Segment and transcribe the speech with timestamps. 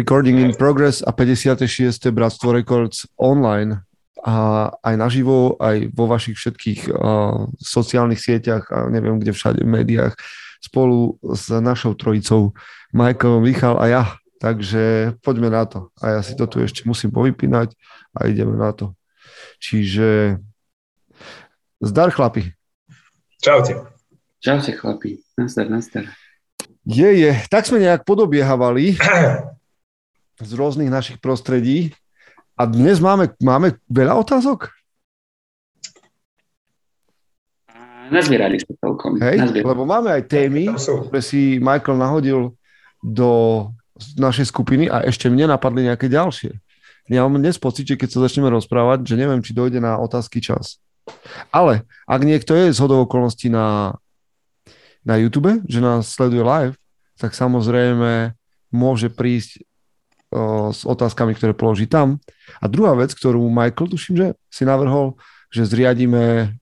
[0.00, 2.08] Recording in progress a 56.
[2.08, 3.84] Bratstvo Records online
[4.24, 9.68] a aj naživo, aj vo vašich všetkých uh, sociálnych sieťach a neviem kde všade v
[9.68, 10.16] médiách
[10.64, 12.56] spolu s našou trojicou
[12.96, 14.04] Michael, Michal a ja.
[14.40, 15.92] Takže poďme na to.
[16.00, 17.76] A ja si to tu ešte musím povypínať
[18.16, 18.96] a ideme na to.
[19.60, 20.40] Čiže
[21.84, 22.56] zdar chlapi.
[23.44, 23.84] Čaute.
[24.40, 25.20] Čaute chlapi.
[25.36, 26.08] Nazdar, nazdar.
[26.88, 27.36] Je, je.
[27.52, 28.96] Tak sme nejak podobiehavali
[30.40, 31.92] z rôznych našich prostredí.
[32.56, 34.72] A dnes máme, máme veľa otázok?
[38.10, 39.16] Nazbierali sme celkom.
[39.22, 39.70] Hej, Nazbierali.
[39.70, 42.40] lebo máme aj témy, ktoré si Michael nahodil
[43.00, 43.30] do
[44.18, 46.58] našej skupiny a ešte mne napadli nejaké ďalšie.
[47.10, 50.42] Ja mám dnes pocit, že keď sa začneme rozprávať, že neviem, či dojde na otázky
[50.42, 50.78] čas.
[51.50, 53.98] Ale ak niekto je z hodou okolností na,
[55.02, 56.76] na YouTube, že nás sleduje live,
[57.18, 58.34] tak samozrejme
[58.70, 59.66] môže prísť
[60.70, 62.22] s otázkami, ktoré položí tam.
[62.62, 65.18] A druhá vec, ktorú Michael, tuším, že si navrhol,
[65.50, 66.54] že zriadíme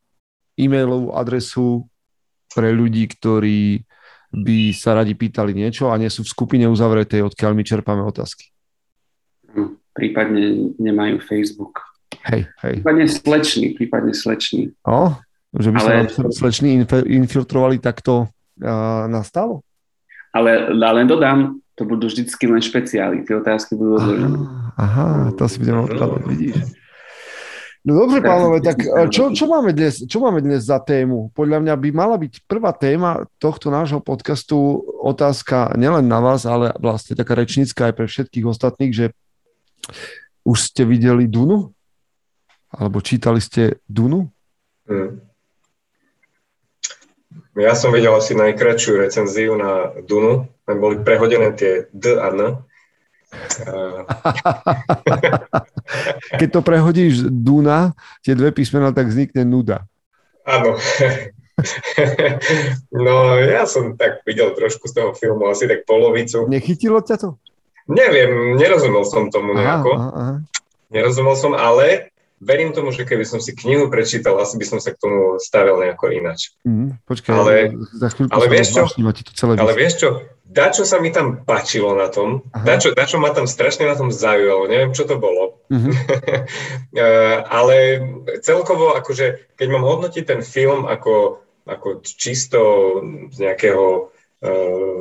[0.57, 1.85] e-mailovú adresu
[2.57, 3.85] pre ľudí, ktorí
[4.33, 8.49] by sa radi pýtali niečo a nie sú v skupine uzavretej, odkiaľ my čerpáme otázky.
[9.93, 11.85] Prípadne nemajú Facebook.
[12.29, 12.75] Hej, hej.
[12.81, 14.73] Prípadne slečný, prípadne slečný.
[14.85, 15.13] O,
[15.57, 15.89] že by Ale...
[15.89, 19.65] nám slečný infiltrovali takto uh, nastalo?
[20.33, 24.39] Ale, ale dodám, to budú vždycky len špeciály, tie otázky budú odložené.
[24.75, 26.57] Aha, to si budeme odkladať, vidíš.
[27.87, 31.31] No dobre, pánové, tak čo, čo, máme dnes, čo máme dnes za tému?
[31.33, 36.75] Podľa mňa by mala byť prvá téma tohto nášho podcastu otázka nielen na vás, ale
[36.83, 39.07] vlastne taká rečnícka aj pre všetkých ostatných, že
[40.43, 41.71] už ste videli Dunu?
[42.69, 44.27] Alebo čítali ste Dunu?
[44.85, 45.28] Hmm.
[47.59, 52.63] Ja som videl asi najkračšiu recenziu na Dunu, tam boli prehodené tie D a N.
[56.41, 59.91] Keď to prehodíš Duna, tie dve písmená, tak vznikne nuda.
[60.47, 60.79] Áno.
[63.05, 66.47] no, ja som tak videl trošku z toho filmu, asi tak polovicu.
[66.47, 67.31] Nechytilo ťa to?
[67.91, 69.93] Neviem, nerozumel som tomu nejako.
[69.99, 70.35] Aha, aha.
[70.89, 72.08] Nerozumel som, ale
[72.39, 75.79] verím tomu, že keby som si knihu prečítal, asi by som sa k tomu stavil
[75.83, 76.55] nejako ináč.
[76.63, 77.55] Mm, počkaj, ale,
[77.95, 80.09] za ale vieš čo, to celé ale vieš čo,
[80.49, 84.71] dačo sa mi tam páčilo na tom, dačo, dačo ma tam strašne na tom zaujalo,
[84.71, 85.61] neviem, čo to bolo.
[85.69, 85.95] Mm-hmm.
[87.59, 87.77] ale
[88.41, 92.61] celkovo, akože, keď mám hodnotiť ten film ako, ako čisto
[93.29, 94.99] z nejakého uh,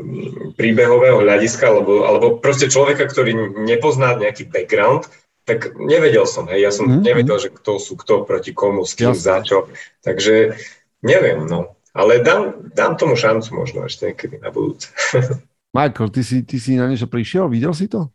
[0.59, 5.07] príbehového hľadiska, alebo, alebo proste človeka, ktorý nepozná nejaký background,
[5.47, 7.07] tak nevedel som, hej, ja som mm-hmm.
[7.07, 9.71] nevedel, že kto sú kto proti komu, s kým, za čo,
[10.03, 10.59] takže
[10.99, 11.79] neviem, no.
[11.95, 14.91] Ale dám, dám tomu šancu možno ešte niekedy na budúce.
[15.77, 17.47] Michael, ty si, ty si na niečo prišiel?
[17.47, 18.11] Videl si to?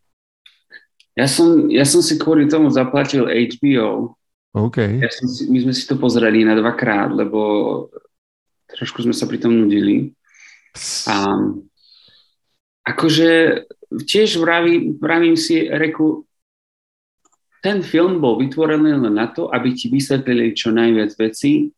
[1.17, 4.15] Ja som, ja som si kvôli tomu zaplatil HBO.
[4.53, 4.79] OK.
[5.01, 7.41] Ja som si, my sme si to pozreli na dvakrát, lebo
[8.77, 10.13] trošku sme sa pri tom nudili.
[11.09, 11.37] A
[12.87, 13.65] akože
[14.09, 16.25] tiež vravím, vravím si, reku,
[17.63, 21.71] ten film bol vytvorený len na to, aby ti vysvetlili čo najviac vecí,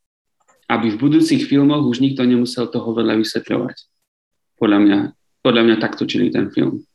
[0.72, 3.76] aby v budúcich filmoch už nikto nemusel toho veľa vysvetľovať.
[4.56, 4.98] Podľa mňa,
[5.44, 6.88] podľa mňa takto čili ten film.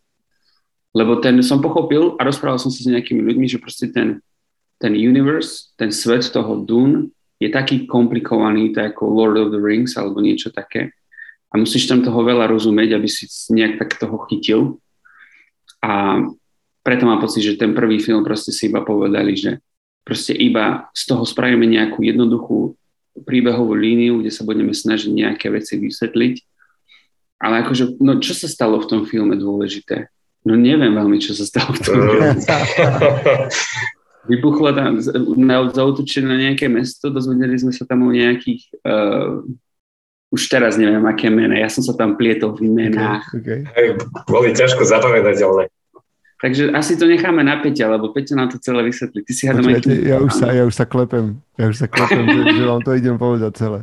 [0.98, 4.26] Lebo ten som pochopil a rozprával som sa s nejakými ľuďmi, že proste ten,
[4.82, 9.94] ten universe, ten svet toho Dune je taký komplikovaný, to ako Lord of the Rings
[10.02, 10.98] alebo niečo také.
[11.54, 14.82] A musíš tam toho veľa rozumieť, aby si nejak tak toho chytil.
[15.86, 16.26] A
[16.84, 19.60] preto mám pocit, že ten prvý film proste si iba povedali, že
[20.08, 22.74] proste iba z toho spravíme nejakú jednoduchú
[23.28, 26.36] príbehovú líniu, kde sa budeme snažiť nejaké veci vysvetliť.
[27.40, 30.12] Ale akože, no čo sa stalo v tom filme dôležité?
[30.44, 32.28] No neviem veľmi, čo sa stalo v tom filme.
[34.30, 35.00] Vybuchlo tam,
[35.72, 39.42] zautočili na nejaké mesto, dozvedeli sme sa tam o nejakých, uh,
[40.30, 43.26] už teraz neviem, aké mená, ja som sa tam plietol v menách.
[43.40, 43.96] Okay, okay.
[44.30, 45.72] Boli ťažko zapamätateľné.
[46.40, 49.28] Takže asi to necháme na Peťa, lebo Peťa nám to celé vysvetlí.
[49.28, 49.84] Ty si hádam aj...
[50.08, 52.96] Ja už, sa, ja už sa klepem, ja už sa klepem, že, že vám to
[52.96, 53.80] idem povedať celé.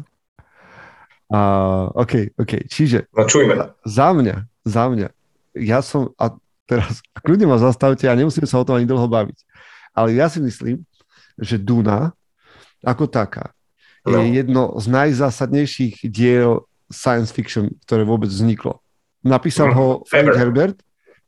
[1.28, 1.40] A,
[1.92, 3.28] OK, OK, čiže no,
[3.84, 5.08] za mňa, za mňa,
[5.58, 6.32] ja som, a
[6.64, 9.38] teraz kľudne ma zastavte a nemusíme sa o tom ani dlho baviť,
[9.92, 10.80] ale ja si myslím,
[11.36, 12.16] že Duna
[12.80, 13.52] ako taká
[14.06, 14.22] no.
[14.22, 18.78] je jedno z najzásadnejších diel science fiction, ktoré vôbec vzniklo.
[19.26, 20.78] Napísal mm, ho Frank Herbert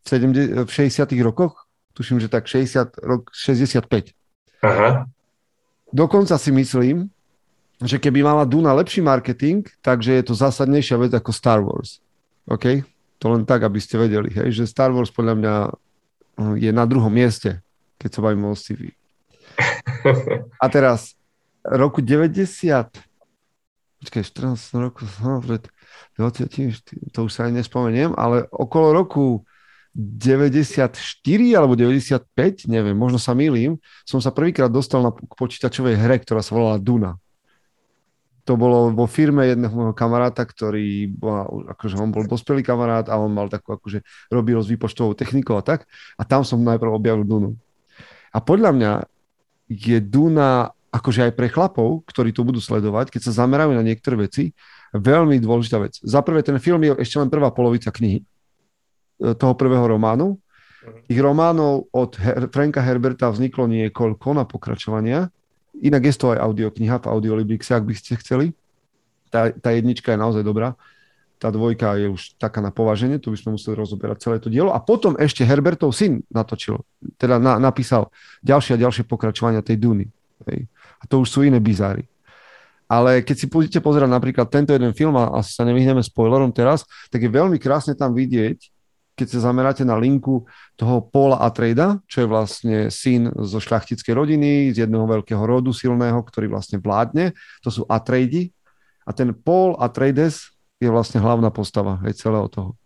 [0.02, 4.14] v, 70, v 60 rokoch, tuším, že tak 60, rok 65.
[4.62, 5.06] Aha.
[5.92, 7.08] Dokonca si myslím,
[7.82, 12.02] že keby mala Duna lepší marketing, takže je to zásadnejšia vec ako Star Wars.
[12.50, 12.82] OK?
[13.18, 14.50] To len tak, aby ste vedeli, hej?
[14.50, 15.54] že Star Wars podľa mňa
[16.58, 17.62] je na druhom mieste,
[17.98, 18.94] keď sa bavíme o sci-fi.
[20.62, 21.18] A teraz,
[21.66, 22.94] roku 90,
[24.02, 25.66] počkaj, 14 rokov, 20,
[27.14, 29.42] to už sa aj nespomeniem, ale okolo roku
[29.98, 30.94] 94
[31.58, 36.38] alebo 95, neviem, možno sa milím, som sa prvýkrát dostal na, k počítačovej hre, ktorá
[36.38, 37.18] sa volala Duna.
[38.46, 41.10] To bolo vo firme jedného môjho kamaráta, ktorý
[41.74, 44.00] akože on bol dospelý kamarát a on mal takú, akože
[44.30, 45.84] robil s výpočtovou technikou a tak.
[46.14, 47.50] A tam som najprv objavil Dunu.
[48.32, 48.92] A podľa mňa
[49.68, 54.16] je Duna akože aj pre chlapov, ktorí to budú sledovať, keď sa zamerajú na niektoré
[54.16, 54.56] veci,
[54.96, 56.00] veľmi dôležitá vec.
[56.00, 58.24] Za prvé, ten film je ešte len prvá polovica knihy,
[59.18, 60.38] toho prvého románu.
[60.38, 60.98] Mhm.
[61.10, 65.28] Ich románov od Her- Franka Herberta vzniklo niekoľko na pokračovania.
[65.78, 68.50] Inak je to aj audiokniha v Audiolibrixe, ak by ste chceli.
[69.30, 70.74] Tá, tá jednička je naozaj dobrá.
[71.38, 74.74] Tá dvojka je už taká na považenie, tu by sme museli rozoberať celé to dielo.
[74.74, 76.82] A potom ešte Herbertov syn natočil,
[77.14, 78.10] teda na, napísal
[78.42, 80.10] ďalšie a ďalšie pokračovania tej Duny.
[80.50, 80.66] Hej.
[80.98, 82.10] A to už sú iné bizáry.
[82.90, 86.82] Ale keď si budete pozerať napríklad tento jeden film, a asi sa nevyhneme spoilerom teraz,
[87.12, 88.58] tak je veľmi krásne tam vidieť,
[89.18, 90.46] keď sa zameráte na linku
[90.78, 96.22] toho Paula Atreida, čo je vlastne syn zo šľachtickej rodiny, z jedného veľkého rodu silného,
[96.22, 97.34] ktorý vlastne vládne.
[97.66, 98.54] To sú Atreidi.
[99.02, 102.78] A ten Paul Atreides je vlastne hlavná postava hej, celého toho.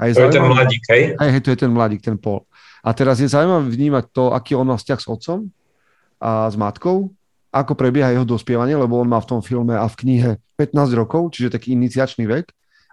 [0.00, 1.02] A je to je ten mladík, hej?
[1.20, 2.48] Hej, hej, to je ten mladík, ten Paul.
[2.80, 5.52] A teraz je zaujímavé vnímať to, aký on má vzťah s otcom
[6.16, 7.12] a s matkou,
[7.52, 11.36] ako prebieha jeho dospievanie, lebo on má v tom filme a v knihe 15 rokov,
[11.36, 12.48] čiže taký iniciačný vek.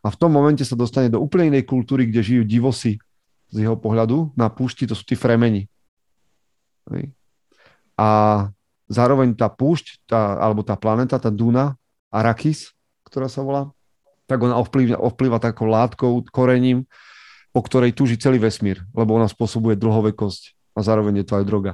[0.07, 2.95] A v tom momente sa dostane do úplne inej kultúry, kde žijú divosy
[3.51, 5.67] z jeho pohľadu na púšti, to sú tí fremeni.
[7.99, 8.07] A
[8.87, 11.75] zároveň tá púšť, tá, alebo tá planeta, tá Duna,
[12.07, 12.71] Arakis,
[13.03, 13.67] ktorá sa volá,
[14.31, 16.87] tak ona ovplyvňa, ovplyva takou látkou, korením,
[17.51, 21.73] po ktorej túži celý vesmír, lebo ona spôsobuje dlhovekosť a zároveň je to aj droga.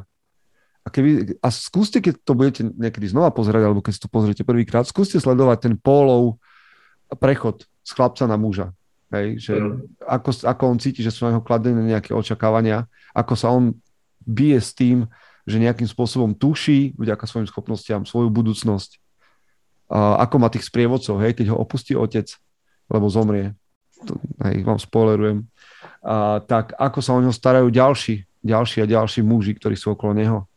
[0.81, 4.41] A, keby, a skúste, keď to budete niekedy znova pozerať, alebo keď si to pozriete
[4.41, 6.41] prvýkrát, skúste sledovať ten pólov
[7.21, 8.71] prechod z chlapca na muža.
[9.13, 10.01] Hej, že mm.
[10.09, 13.77] ako, ako on cíti, že sú na neho kladené nejaké očakávania, ako sa on
[14.25, 15.05] bije s tým,
[15.43, 18.97] že nejakým spôsobom tuší vďaka svojim schopnostiam svoju budúcnosť.
[19.91, 22.25] A ako má tých sprievodcov, hej, keď ho opustí otec,
[22.89, 23.53] lebo zomrie.
[24.07, 24.17] To,
[24.49, 25.45] hej, vám spoilerujem.
[26.01, 30.15] A, tak ako sa o neho starajú ďalší, ďalší a ďalší muži, ktorí sú okolo
[30.17, 30.47] neho.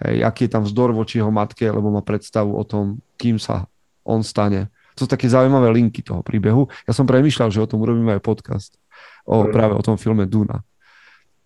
[0.00, 3.66] Hej, aký je tam vzdor voči jeho matke, lebo má predstavu o tom, kým sa
[4.06, 4.70] on stane.
[4.96, 6.72] To sú také zaujímavé linky toho príbehu.
[6.88, 8.72] Ja som premýšľal, že o tom urobíme aj podcast.
[9.28, 10.64] O, práve o tom filme Duna.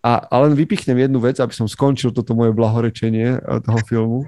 [0.01, 4.19] A, a len vypichnem jednu vec, aby som skončil toto moje blahorečenie eh, toho filmu.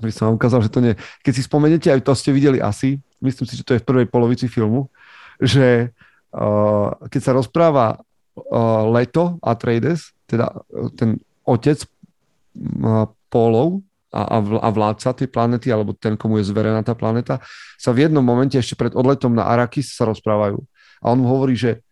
[0.00, 0.94] Aby som vám ukázal, že to nie...
[1.26, 4.06] Keď si spomenete, aj to ste videli asi, myslím si, že to je v prvej
[4.10, 4.90] polovici filmu,
[5.38, 5.94] že
[6.34, 10.50] uh, keď sa rozpráva uh, Leto a Trades, teda
[10.98, 16.94] ten otec uh, pólov a, a vládca tej planety, alebo ten, komu je zverená tá
[16.94, 17.42] planeta,
[17.74, 20.62] sa v jednom momente ešte pred odletom na Arakis sa rozprávajú.
[21.02, 21.82] A on mu hovorí, že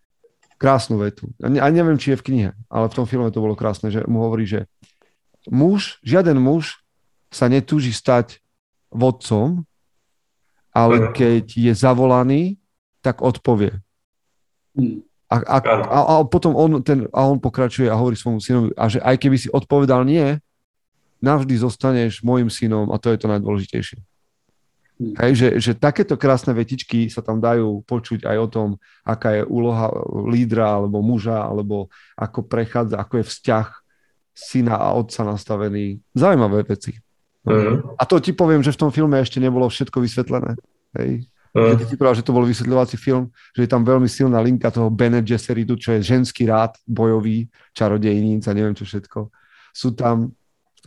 [0.63, 1.27] krásnu vetu.
[1.43, 4.23] A neviem, či je v knihe, ale v tom filme to bolo krásne, že mu
[4.23, 4.71] hovorí, že
[5.51, 6.79] muž, žiaden muž
[7.35, 8.39] sa netúži stať
[8.95, 9.67] vodcom,
[10.71, 12.63] ale keď je zavolaný,
[13.03, 13.83] tak odpovie.
[14.79, 15.03] Hmm.
[15.33, 18.85] A, a, a, a potom on, ten, a on pokračuje a hovorí svojmu synovi, a
[18.93, 20.37] že aj keby si odpovedal nie,
[21.23, 23.99] navždy zostaneš môjim synom a to je to najdôležitejšie.
[24.99, 25.15] Hmm.
[25.25, 28.69] Hej, že, že takéto krásne vetičky sa tam dajú počuť aj o tom,
[29.07, 29.89] aká je úloha
[30.29, 31.89] lídra alebo muža, alebo
[32.19, 33.67] ako prechádza, ako je vzťah
[34.37, 36.03] syna a otca nastavený.
[36.13, 36.99] Zaujímavé veci.
[37.43, 37.99] Mm.
[37.99, 40.55] A to ti poviem, že v tom filme ešte nebolo všetko vysvetlené.
[40.99, 41.27] Hej.
[41.53, 41.77] Mm.
[41.77, 44.89] Keď ti povedal, že to bol vysvetľovací film, že je tam veľmi silná linka toho
[44.89, 49.29] Bene Gesseritu, čo je ženský rád, bojový, čarodejníc a neviem čo všetko.
[49.73, 50.33] Sú tam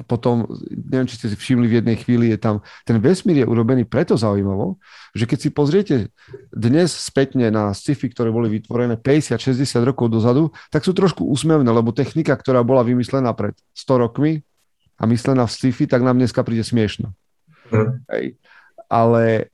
[0.04, 3.88] potom, neviem, či ste si všimli v jednej chvíli, je tam, ten vesmír je urobený
[3.88, 4.76] preto zaujímavo,
[5.16, 5.96] že keď si pozriete
[6.52, 11.96] dnes spätne na sci-fi, ktoré boli vytvorené 50-60 rokov dozadu, tak sú trošku úsmevné, lebo
[11.96, 14.44] technika, ktorá bola vymyslená pred 100 rokmi
[15.00, 17.16] a myslená v sci-fi, tak nám dneska príde smiešno.
[17.72, 18.04] Hmm.
[18.12, 18.36] Hej.
[18.92, 19.48] Ale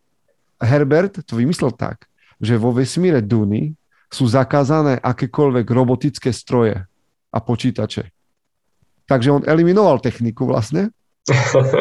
[0.57, 2.09] Herbert to vymyslel tak,
[2.41, 3.77] že vo vesmíre Duny
[4.09, 6.81] sú zakázané akékoľvek robotické stroje
[7.29, 8.09] a počítače
[9.11, 10.87] Takže on eliminoval techniku vlastne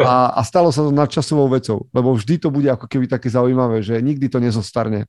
[0.03, 3.87] a, a stalo sa to nadčasovou vecou, lebo vždy to bude ako keby také zaujímavé,
[3.87, 5.07] že nikdy to nezostarne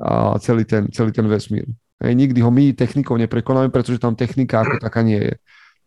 [0.00, 1.68] a celý, ten, celý ten vesmír.
[2.00, 5.34] Hej, nikdy ho my technikou neprekonáme, pretože tam technika ako taká nie je.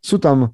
[0.03, 0.53] Sú tam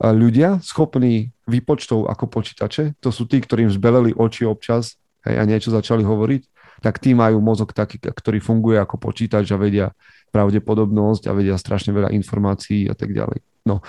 [0.00, 4.98] ľudia schopní výpočtov ako počítače, to sú tí, ktorým zbeleli oči občas
[5.28, 6.42] hej, a niečo začali hovoriť,
[6.82, 9.94] tak tí majú mozog taký, ktorý funguje ako počítač a vedia
[10.34, 13.53] pravdepodobnosť a vedia strašne veľa informácií a tak ďalej.
[13.64, 13.80] No,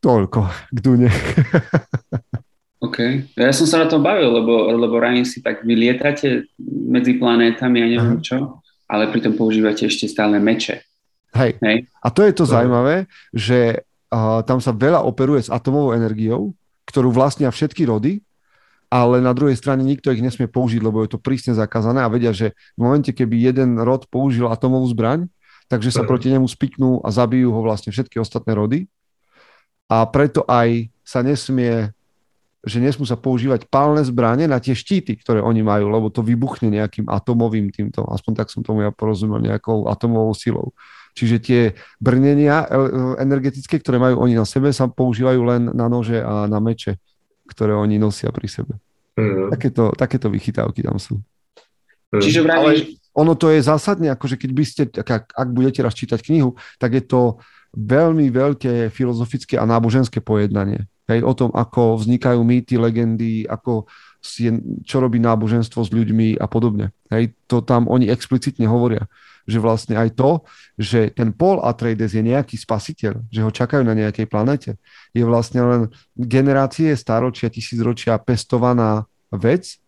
[0.00, 1.10] toľko k Dune.
[2.84, 2.98] OK.
[3.34, 7.86] Ja som sa na tom bavil, lebo, lebo Ryan si tak vylietate medzi planétami a
[7.90, 8.24] neviem Aha.
[8.24, 10.86] čo, ale pritom používate ešte stále meče.
[11.34, 11.60] Hej.
[11.60, 11.90] Hej.
[12.00, 13.04] A to je to zaujímavé,
[13.34, 16.56] že uh, tam sa veľa operuje s atomovou energiou,
[16.88, 18.24] ktorú vlastnia všetky rody,
[18.88, 22.32] ale na druhej strane nikto ich nesmie použiť, lebo je to prísne zakázané a vedia,
[22.32, 25.28] že v momente, keby jeden rod použil atomovú zbraň,
[25.68, 28.88] takže sa proti nemu spiknú a zabijú ho vlastne všetky ostatné rody.
[29.88, 31.92] A preto aj sa nesmie
[32.66, 36.74] že nesmú sa používať palné zbranie na tie štíty, ktoré oni majú, lebo to vybuchne
[36.74, 40.74] nejakým atomovým týmto, aspoň tak som tomu ja porozumel, nejakou atomovou silou.
[41.14, 41.60] Čiže tie
[42.02, 42.66] brnenia
[43.18, 46.98] energetické, ktoré majú oni na sebe, sa používajú len na nože a na meče,
[47.46, 48.74] ktoré oni nosia pri sebe.
[49.18, 49.50] Mm.
[49.50, 51.18] Takéto, takéto vychytávky tam sú.
[52.14, 52.22] Mm.
[52.22, 52.78] Čiže vravíš...
[53.18, 56.94] Ono to je zásadne, akože keď by ste, ak, ak budete raz čítať knihu, tak
[56.94, 57.42] je to
[57.74, 60.86] veľmi veľké filozofické a náboženské pojednanie.
[61.08, 63.88] Hej, o tom, ako vznikajú mýty, legendy, ako
[64.20, 64.52] je,
[64.84, 66.92] čo robí náboženstvo s ľuďmi a podobne.
[67.08, 69.08] Hej, to tam oni explicitne hovoria,
[69.48, 70.44] že vlastne aj to,
[70.76, 74.76] že ten Paul Atreides je nejaký spasiteľ, že ho čakajú na nejakej planete,
[75.16, 75.82] je vlastne len
[76.12, 79.80] generácie, staročia, tisícročia pestovaná vec,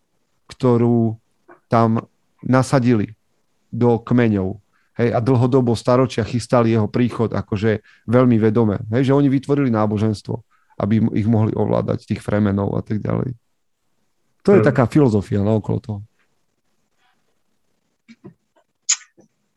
[0.49, 1.21] ktorú
[1.69, 2.09] tam
[2.41, 3.13] nasadili
[3.71, 4.59] do kmeňov.
[4.99, 7.79] Hej, a dlhodobo staročia chystali jeho príchod akože
[8.11, 8.83] veľmi vedome.
[8.91, 10.43] Hej, že oni vytvorili náboženstvo
[10.81, 13.37] aby ich mohli ovládať, tých fremenov a tak ďalej.
[14.41, 14.69] To je hmm.
[14.73, 15.99] taká filozofia na okolo toho.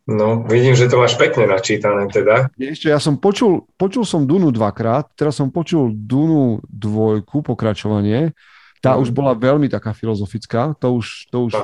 [0.04, 2.52] No, vidím, že to máš pekne načítané teda.
[2.60, 8.36] Ešte, ja som počul, počul som Dunu dvakrát, teraz som počul Dunu dvojku, pokračovanie.
[8.84, 9.00] Tá mm.
[9.00, 11.56] už bola veľmi taká filozofická, to už, to už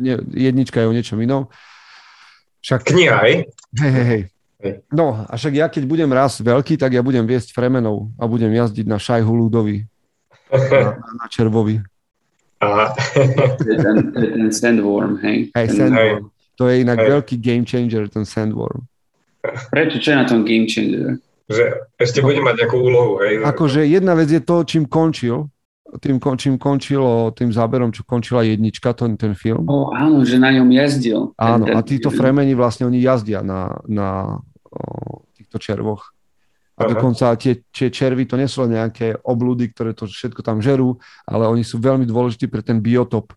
[0.00, 1.52] ne, jednička je o niečom inom.
[2.64, 2.80] Však...
[2.88, 3.36] Kniha, hej?
[3.76, 4.22] Hej, hej, hej.
[4.88, 8.48] No, a však ja keď budem raz veľký, tak ja budem viesť Fremenov a budem
[8.48, 9.84] jazdiť na Šajhu Ľudovi.
[10.54, 11.82] Na, na Červovi.
[12.62, 12.94] Aha.
[13.58, 15.50] ten, ten sandworm, hej?
[15.52, 16.30] Hej, sandworm.
[16.56, 17.08] To je inak hej.
[17.10, 18.86] veľký game changer, ten sandworm.
[19.42, 19.98] Prečo?
[20.00, 21.18] Čo je na tom game changer?
[21.50, 21.64] Že
[22.00, 23.44] ešte bude mať nejakú úlohu, hej?
[23.44, 25.52] Akože jedna vec je to, čím končil,
[26.00, 29.66] tým, čím končilo, tým záberom, čo končila jednička, ten, ten film.
[29.70, 31.34] O, áno, že na ňom jazdil.
[31.38, 34.38] Áno, ten, ten a títo fremeni vlastne, oni jazdia na, na
[35.38, 36.14] týchto červoch.
[36.74, 36.90] A Aha.
[36.90, 40.98] dokonca tie, tie červy to nie sú len nejaké oblúdy, ktoré to všetko tam žerú,
[41.22, 43.30] ale oni sú veľmi dôležití pre ten biotop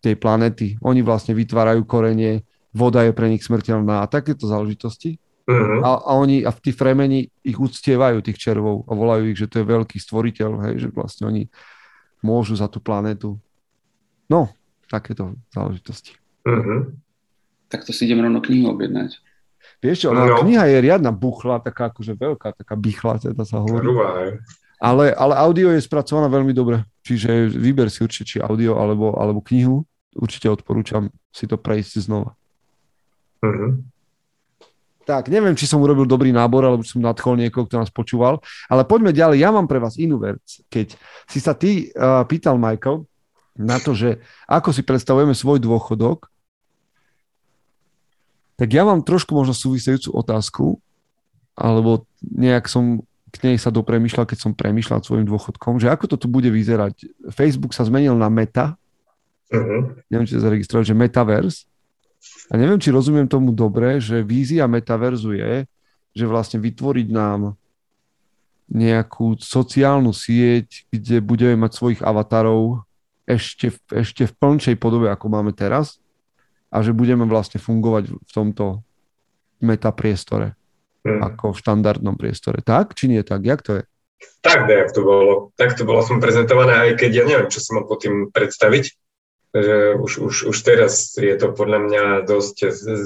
[0.00, 0.80] tej planety.
[0.80, 5.20] Oni vlastne vytvárajú korenie, voda je pre nich smrteľná a takéto záležitosti.
[5.48, 5.80] Uh-huh.
[5.84, 9.60] A, a oni, a tí fremeni ich uctievajú, tých červov a volajú ich, že to
[9.60, 11.42] je veľký stvoriteľ, hej, že vlastne oni
[12.24, 13.38] môžu za tú planetu.
[14.28, 14.52] No,
[14.90, 16.16] takéto záležitosti.
[16.44, 16.92] Uh-huh.
[17.68, 19.20] Tak to si idem rovno knihu objednať.
[19.78, 20.42] Vieš čo, no.
[20.42, 23.86] kniha je riadna buchla, taká akože veľká, taká bychla, teda sa hovorí.
[24.78, 29.42] Ale, ale audio je spracovaná veľmi dobre, čiže vyber si určite či audio alebo, alebo
[29.42, 29.82] knihu.
[30.18, 32.34] Určite odporúčam si to prejsť znova.
[33.42, 33.78] Uh-huh.
[35.08, 38.84] Tak, neviem, či som urobil dobrý nábor, alebo som nadchol niekoho, kto nás počúval, ale
[38.84, 39.40] poďme ďalej.
[39.40, 40.36] Ja mám pre vás inú vec.
[40.68, 43.08] Keď si sa ty uh, pýtal, Michael,
[43.56, 46.28] na to, že ako si predstavujeme svoj dôchodok,
[48.60, 50.66] tak ja mám trošku možno súvisejúcu otázku,
[51.56, 53.00] alebo nejak som
[53.32, 57.08] k nej sa dopremýšľal, keď som premýšľal svojim dôchodkom, že ako to tu bude vyzerať.
[57.32, 58.76] Facebook sa zmenil na Meta,
[59.52, 60.04] uh-huh.
[60.12, 61.64] neviem, či sa zaregistrovať, že Metaverse.
[62.48, 65.54] A neviem, či rozumiem tomu dobre, že vízia Metaverzu je,
[66.16, 67.54] že vlastne vytvoriť nám
[68.68, 72.84] nejakú sociálnu sieť, kde budeme mať svojich avatarov
[73.24, 76.00] ešte, ešte v plnčej podobe, ako máme teraz
[76.68, 78.84] a že budeme vlastne fungovať v tomto
[79.64, 80.52] metapriestore
[81.04, 81.20] mm.
[81.32, 82.60] ako v štandardnom priestore.
[82.60, 83.44] Tak, či nie tak?
[83.44, 83.82] Jak to je?
[84.42, 85.54] Tak, nejak to bolo.
[85.54, 88.96] Tak to bolo som prezentované, aj keď ja neviem, čo si mám pod tým predstaviť.
[89.56, 92.56] Že už, už, už teraz je to podľa mňa dosť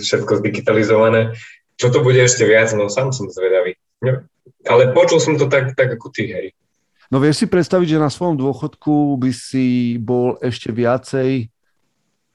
[0.03, 1.39] všetko zdigitalizované.
[1.79, 3.79] Čo to bude ešte viac, no sám som zvedavý.
[4.67, 6.47] Ale počul som to tak, tak ako ty, hej.
[7.13, 11.53] No vieš si predstaviť, že na svojom dôchodku by si bol ešte viacej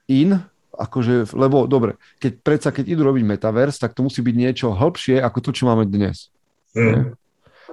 [0.08, 0.30] in,
[0.78, 5.18] akože, lebo dobre, keď predsa, keď idú robiť metaverse, tak to musí byť niečo hĺbšie
[5.18, 6.30] ako to, čo máme dnes.
[6.78, 7.18] Mm.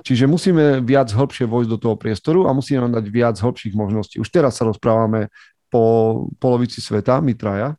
[0.01, 4.17] Čiže musíme viac hĺbšie vojsť do toho priestoru a musíme nám dať viac hĺbších možností.
[4.19, 5.29] Už teraz sa rozprávame
[5.75, 5.85] po
[6.39, 7.75] polovici sveta, my traja,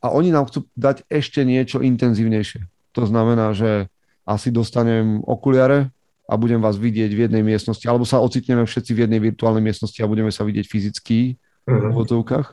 [0.00, 2.64] a oni nám chcú dať ešte niečo intenzívnejšie.
[2.96, 3.92] To znamená, že
[4.24, 5.92] asi dostanem okuliare
[6.24, 10.00] a budem vás vidieť v jednej miestnosti, alebo sa ocitneme všetci v jednej virtuálnej miestnosti
[10.00, 11.92] a budeme sa vidieť fyzicky mm-hmm.
[11.92, 12.48] v vodzovkách.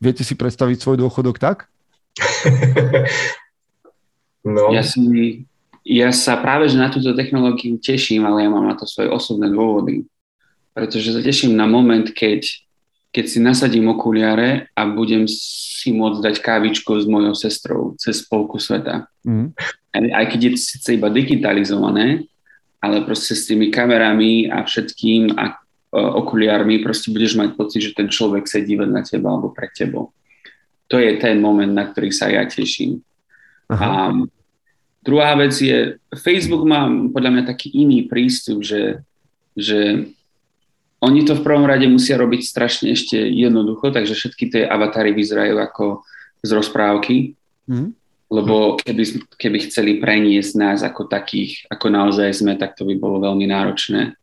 [0.00, 1.68] Viete si predstaviť svoj dôchodok tak?
[4.46, 4.72] no.
[4.72, 5.44] Ja si,
[5.84, 9.52] ja sa práve že na túto technológiu teším, ale ja mám na to svoje osobné
[9.52, 10.08] dôvody.
[10.72, 12.46] Pretože sa teším na moment, keď,
[13.18, 18.62] keď si nasadím okuliare a budem si môcť dať kávičku s mojou sestrou cez polku
[18.62, 19.10] sveta.
[19.26, 19.58] Mm.
[20.14, 22.30] Aj, keď je to síce iba digitalizované,
[22.78, 25.58] ale proste s tými kamerami a všetkým a
[25.90, 30.14] okuliármi proste budeš mať pocit, že ten človek sedí vedľa teba alebo pred tebou.
[30.86, 33.02] To je ten moment, na ktorý sa ja teším.
[33.66, 33.82] Aha.
[33.82, 33.94] A
[35.02, 39.02] druhá vec je, Facebook má podľa mňa taký iný prístup, že,
[39.58, 40.06] že
[40.98, 45.56] oni to v prvom rade musia robiť strašne ešte jednoducho, takže všetky tie avatary vyzerajú
[45.62, 46.02] ako
[46.42, 47.38] z rozprávky,
[47.70, 47.88] mm.
[48.30, 53.22] lebo keby, keby chceli preniesť nás ako takých, ako naozaj sme, tak to by bolo
[53.22, 54.18] veľmi náročné.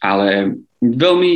[0.00, 1.32] Ale veľmi,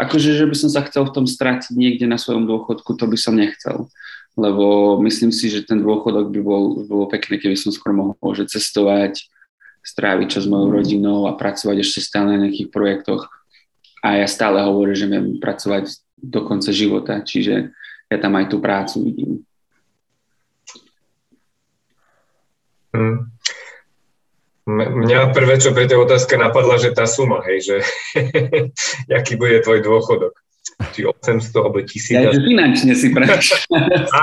[0.00, 3.16] akože, že by som sa chcel v tom stratiť niekde na svojom dôchodku, to by
[3.20, 3.92] som nechcel.
[4.36, 8.48] Lebo myslím si, že ten dôchodok by bol, bolo pekné, keby som skôr mohol že
[8.48, 9.28] cestovať,
[9.84, 13.28] stráviť čas s mojou rodinou a pracovať ešte stále na nejakých projektoch.
[14.06, 17.74] A ja stále hovorím, že viem pracovať do konca života, čiže
[18.06, 19.32] ja tam aj tú prácu vidím.
[22.94, 23.34] Hmm.
[24.66, 27.76] Mňa prvé, čo pri tej otázke napadla, že tá suma, hej, že
[29.18, 30.34] aký bude tvoj dôchodok.
[30.94, 32.14] Či 800 alebo 1000.
[32.14, 33.66] Ja, finančne si preč.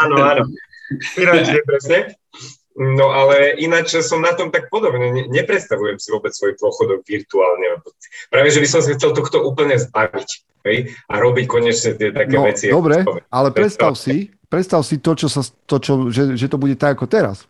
[0.03, 0.43] áno, áno.
[1.15, 2.19] Finančne, presne.
[2.73, 5.29] No ale ináč som na tom tak podobne.
[5.29, 7.85] Nepredstavujem si vôbec svoj dôchodok virtuálne.
[8.33, 10.29] Práve, že by som sa chcel tohto úplne zbaviť.
[10.65, 10.77] Hej?
[11.05, 12.73] A robiť konečne tie také no, veci.
[12.73, 16.73] Dobre, ale predstav si, predstav si to, čo sa, to, čo, že, že to bude
[16.79, 17.45] tak ako teraz.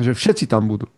[0.00, 0.88] Že všetci tam budú.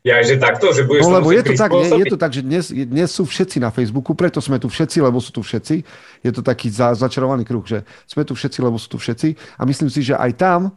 [0.00, 2.40] Ja, že takto, že budeš No lebo je to, tak, je, je to tak, že
[2.40, 5.84] dnes, dnes sú všetci na Facebooku, preto sme tu všetci, lebo sú tu všetci.
[6.24, 9.36] Je to taký za, začarovaný kruh, že sme tu všetci, lebo sú tu všetci.
[9.60, 10.72] A myslím si, že aj tam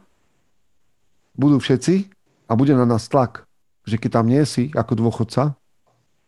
[1.38, 2.10] budú všetci
[2.48, 3.46] a bude na nás tlak.
[3.84, 5.60] Že keď tam nie si ako dôchodca,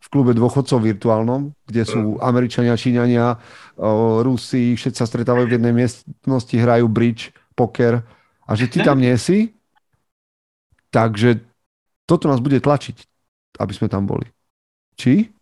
[0.06, 2.22] v klube dôchodcov virtuálnom, kde sú mm.
[2.22, 3.42] Američania, Číňania,
[4.22, 8.06] Rusi, všetci sa stretávajú v jednej miestnosti, hrajú bridge, poker
[8.46, 9.58] a že ty tam nie si,
[10.94, 11.42] takže
[12.06, 13.02] toto nás bude tlačiť,
[13.58, 14.30] aby sme tam boli.
[14.94, 15.34] Či?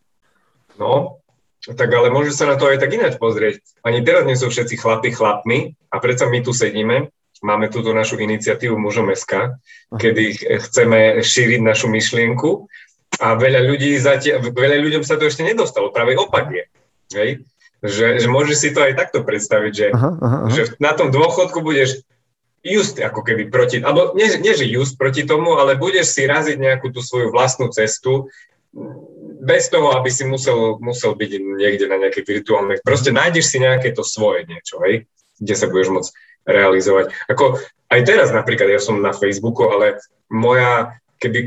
[0.79, 1.19] No,
[1.59, 3.59] tak ale môže sa na to aj tak ináč pozrieť.
[3.83, 7.11] Ani teraz nie sú všetci chlapi chlapmi a predsa my tu sedíme,
[7.43, 9.59] máme túto našu iniciatívu Mužom SK,
[9.91, 12.65] kedy chceme šíriť našu myšlienku
[13.19, 16.63] a veľa, ľudí zatiaľ, veľa ľuďom sa to ešte nedostalo, práve opak je.
[17.13, 17.29] Hej?
[17.83, 20.53] Že, že môžeš si to aj takto predstaviť, že, aha, aha, aha.
[20.55, 21.99] že na tom dôchodku budeš
[22.63, 26.55] just ako keby proti, alebo nie, nie že just proti tomu, ale budeš si raziť
[26.55, 28.31] nejakú tú svoju vlastnú cestu
[29.43, 33.91] bez toho, aby si musel, musel byť niekde na nejaké virtuálne, proste nájdeš si nejaké
[33.91, 35.03] to svoje niečo, hej,
[35.43, 36.11] kde sa budeš môcť
[36.43, 37.11] realizovať.
[37.31, 37.59] Ako
[37.93, 40.01] aj teraz napríklad, ja som na Facebooku, ale
[40.31, 41.39] moja, keby,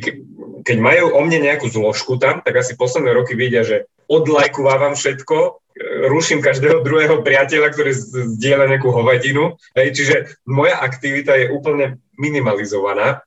[0.63, 5.59] keď majú o mne nejakú zložku tam, tak asi posledné roky vidia, že odlajkovávam všetko,
[6.09, 7.93] ruším každého druhého priateľa, ktorý
[8.39, 9.61] zdieľa nejakú hovadinu.
[9.77, 10.17] Hej, čiže
[10.49, 13.21] moja aktivita je úplne minimalizovaná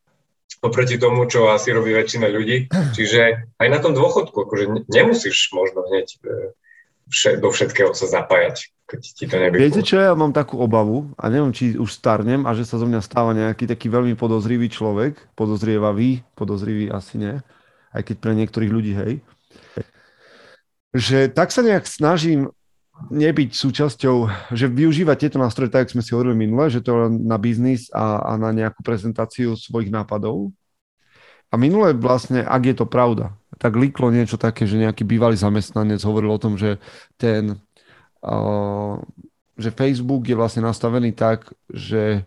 [0.60, 2.67] oproti tomu, čo asi robí väčšina ľudí.
[2.71, 6.19] Čiže aj na tom dôchodku, akože nemusíš možno hneď
[7.10, 9.60] e, do všetkého sa zapájať, keď ti to nebude.
[9.60, 12.86] Viete čo, ja mám takú obavu a neviem, či už starnem a že sa zo
[12.86, 17.36] mňa stáva nejaký taký veľmi podozrivý človek, podozrievavý, podozrivý asi nie,
[17.93, 19.13] aj keď pre niektorých ľudí, hej,
[20.93, 22.50] že tak sa nejak snažím
[23.08, 24.17] nebyť súčasťou,
[24.52, 28.36] že využívať tieto nástroje, tak sme si hovorili minule, že to len na biznis a,
[28.36, 30.52] a na nejakú prezentáciu svojich nápadov.
[31.50, 36.00] A minule vlastne, ak je to pravda, tak líklo niečo také, že nejaký bývalý zamestnanec
[36.08, 36.80] hovoril o tom, že
[37.19, 37.60] ten,
[38.24, 38.95] uh,
[39.60, 42.24] že Facebook je vlastne nastavený tak, že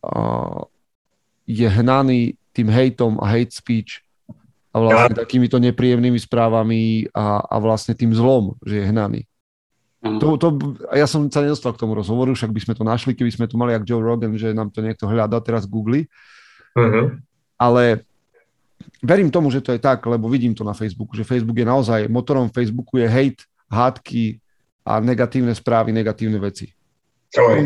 [0.00, 0.64] uh,
[1.44, 4.00] je hnaný tým hejtom a hate speech
[4.72, 5.20] a vlastne ja.
[5.22, 9.20] takýmito nepríjemnými správami a, a vlastne tým zlom, že je hnaný.
[9.98, 13.34] To, to, ja som sa nedostal k tomu rozhovoru, však by sme to našli, keby
[13.34, 16.06] sme tu mali jak Joe Rogan, že nám to niekto hľadá teraz Google.
[16.78, 17.18] Uh-huh.
[17.58, 18.06] Ale
[19.02, 22.10] verím tomu, že to je tak, lebo vidím to na Facebooku, že Facebook je naozaj,
[22.10, 24.40] motorom Facebooku je hate, hádky
[24.82, 26.72] a negatívne správy, negatívne veci.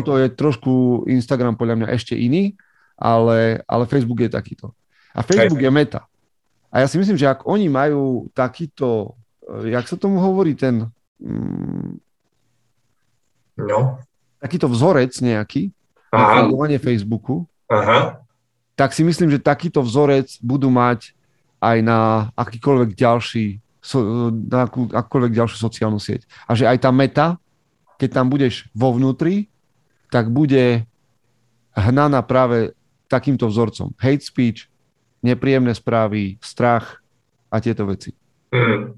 [0.03, 2.53] To je trošku Instagram podľa mňa ešte iný,
[2.99, 4.75] ale, ale Facebook je takýto.
[5.15, 6.03] A Facebook je meta.
[6.73, 9.13] A ja si myslím, že ak oni majú takýto,
[9.45, 10.89] eh, jak sa tomu hovorí, ten...
[11.21, 12.01] Mm,
[13.61, 14.01] no.
[14.41, 15.71] Takýto vzorec nejaký,
[16.11, 18.21] na fungovanie Facebooku, Aha.
[18.75, 21.15] tak si myslím, že takýto vzorec budú mať
[21.63, 21.99] aj na
[22.35, 23.63] akýkoľvek ďalší
[24.47, 26.23] na akú, akúkoľvek ďalšiu sociálnu sieť.
[26.47, 27.27] A že aj tá meta,
[27.99, 29.51] keď tam budeš vo vnútri,
[30.07, 30.87] tak bude
[31.75, 32.71] hnaná práve
[33.11, 33.91] takýmto vzorcom.
[33.99, 34.71] Hate speech,
[35.19, 37.03] nepríjemné správy, strach
[37.51, 38.15] a tieto veci.
[38.55, 38.95] Mm.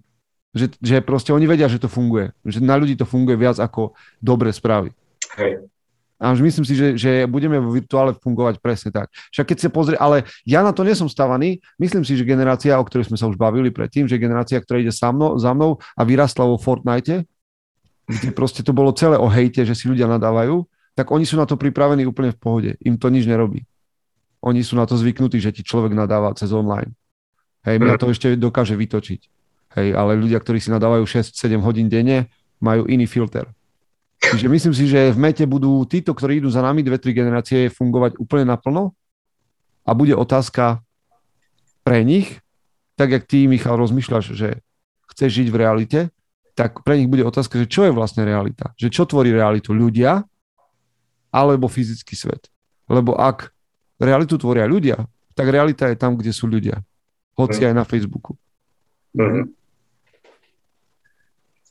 [0.56, 2.32] Že, že proste oni vedia, že to funguje.
[2.45, 4.93] Že na ľudí to funguje viac ako dobré správy.
[5.36, 5.65] Hej.
[6.15, 9.12] A už myslím si, že, že budeme vo virtuále fungovať presne tak.
[9.36, 11.60] Však keď sa pozrie, ale ja na to nesom stavaný.
[11.75, 14.95] Myslím si, že generácia, o ktorej sme sa už bavili predtým, že generácia, ktorá ide
[14.95, 17.28] za mnou, za mnou a vyrastla vo Fortnite,
[18.08, 20.63] kde proste to bolo celé o hejte, že si ľudia nadávajú,
[20.95, 22.71] tak oni sú na to pripravení úplne v pohode.
[22.80, 23.67] Im to nič nerobí.
[24.39, 26.95] Oni sú na to zvyknutí, že ti človek nadáva cez online.
[27.67, 29.21] Hej, mňa to ešte dokáže vytočiť.
[29.75, 32.32] Hej, ale ľudia, ktorí si nadávajú 6-7 hodín denne,
[32.63, 33.49] majú iný filter.
[34.36, 37.71] Čiže myslím si, že v mete budú títo, ktorí idú za nami, dve, tri generácie,
[37.71, 38.91] fungovať úplne naplno
[39.88, 40.84] a bude otázka
[41.88, 42.43] pre nich,
[43.00, 44.60] tak jak ty, Michal, rozmýšľaš, že
[45.15, 46.00] chceš žiť v realite,
[46.52, 48.76] tak pre nich bude otázka, že čo je vlastne realita?
[48.76, 49.71] Že čo tvorí realitu?
[49.71, 50.24] Ľudia
[51.32, 52.52] alebo fyzický svet?
[52.91, 53.56] Lebo ak
[54.00, 55.00] realitu tvoria ľudia,
[55.36, 56.84] tak realita je tam, kde sú ľudia.
[57.36, 58.39] Hoci aj na Facebooku.
[59.15, 59.52] Mm.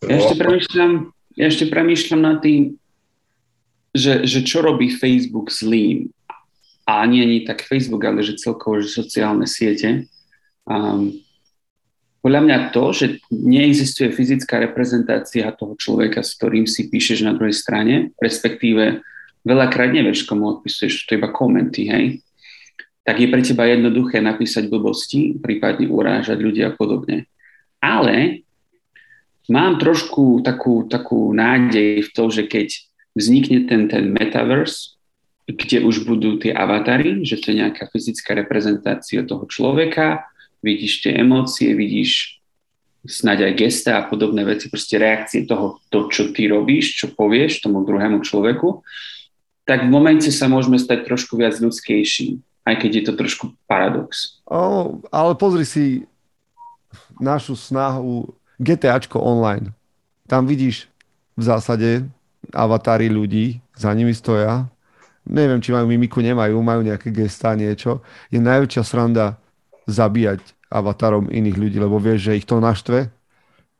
[0.04, 2.78] Ja ešte premyšľam, ja ešte premyšľam nad tým,
[3.94, 6.10] že, že čo robí Facebook zlým.
[6.84, 10.04] A nie ani tak Facebook, ale že celkovo, že sociálne siete.
[10.68, 11.24] Um,
[12.20, 17.56] podľa mňa to, že neexistuje fyzická reprezentácia toho človeka, s ktorým si píšeš na druhej
[17.56, 19.04] strane, respektíve
[19.44, 22.24] veľakrát nevieš, komu odpisuješ, to iba komenty, hej,
[23.04, 27.28] tak je pre teba jednoduché napísať blbosti, prípadne urážať ľudia a podobne.
[27.76, 28.43] Ale
[29.48, 32.68] mám trošku takú, takú nádej v to, že keď
[33.14, 34.96] vznikne ten, ten metaverse,
[35.44, 40.24] kde už budú tie avatary, že to je nejaká fyzická reprezentácia toho človeka,
[40.64, 42.40] vidíš tie emócie, vidíš
[43.04, 47.60] snáď aj gesta a podobné veci, proste reakcie toho, to, čo ty robíš, čo povieš
[47.60, 48.80] tomu druhému človeku,
[49.68, 54.40] tak v momente sa môžeme stať trošku viac ľudskejší, aj keď je to trošku paradox.
[54.48, 56.08] Oh, ale pozri si
[57.20, 59.74] našu snahu GTAčko online.
[60.30, 60.86] Tam vidíš
[61.34, 62.06] v zásade
[62.54, 64.68] avatári ľudí, za nimi stoja.
[65.24, 68.04] Neviem, či majú mimiku, nemajú, majú nejaké gesta, niečo.
[68.28, 69.40] Je najväčšia sranda
[69.88, 73.08] zabíjať avatarom iných ľudí, lebo vieš, že ich to naštve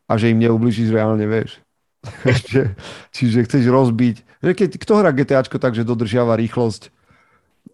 [0.08, 1.60] a že im neubližíš reálne, vieš.
[3.16, 4.16] Čiže chceš rozbiť.
[4.44, 6.92] Keď, kto hrá GTAčko tak, že dodržiava rýchlosť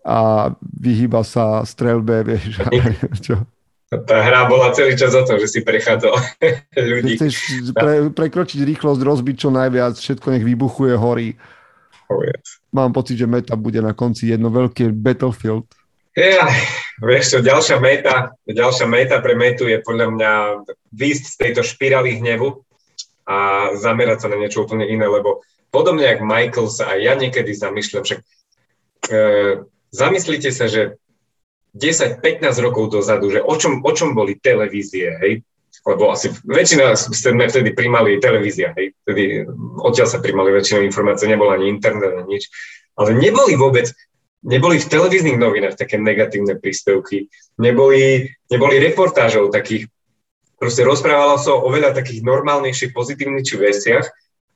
[0.06, 2.62] a vyhýba sa strelbe, vieš,
[3.26, 3.42] čo.
[3.90, 6.14] Tá hra bola celý čas o tom, že si prechádzal
[6.94, 7.18] ľudí.
[7.18, 7.34] Chceš
[7.74, 11.34] pre, prekročiť rýchlosť, rozbiť čo najviac, všetko nech vybuchuje, horí.
[12.06, 12.62] Oh, yes.
[12.70, 15.66] Mám pocit, že meta bude na konci jedno veľké battlefield.
[16.14, 16.46] Ja,
[17.02, 20.32] vieš čo, ďalšia meta, ďalšia meta pre metu je podľa mňa
[20.90, 22.62] výjsť z tejto špirály hnevu
[23.26, 27.54] a zamerať sa na niečo úplne iné, lebo podobne jak Michael sa aj ja niekedy
[27.54, 28.26] zamýšľam, však e,
[29.94, 30.98] zamyslite sa, že
[31.74, 35.32] 10-15 rokov dozadu, že o čom, o čom boli televízie, hej?
[35.80, 38.92] Lebo asi väčšina sme vtedy primali televízia, hej?
[39.06, 39.46] Vtedy
[39.80, 42.50] odtiaľ sa primali väčšinou informácie, nebol ani internet, ani nič.
[42.98, 43.88] Ale neboli vôbec,
[44.44, 49.88] neboli v televíznych novinách také negatívne príspevky, neboli, neboli reportážov takých,
[50.60, 54.06] proste rozprávalo sa o oveľa takých normálnejších, pozitívnejších veciach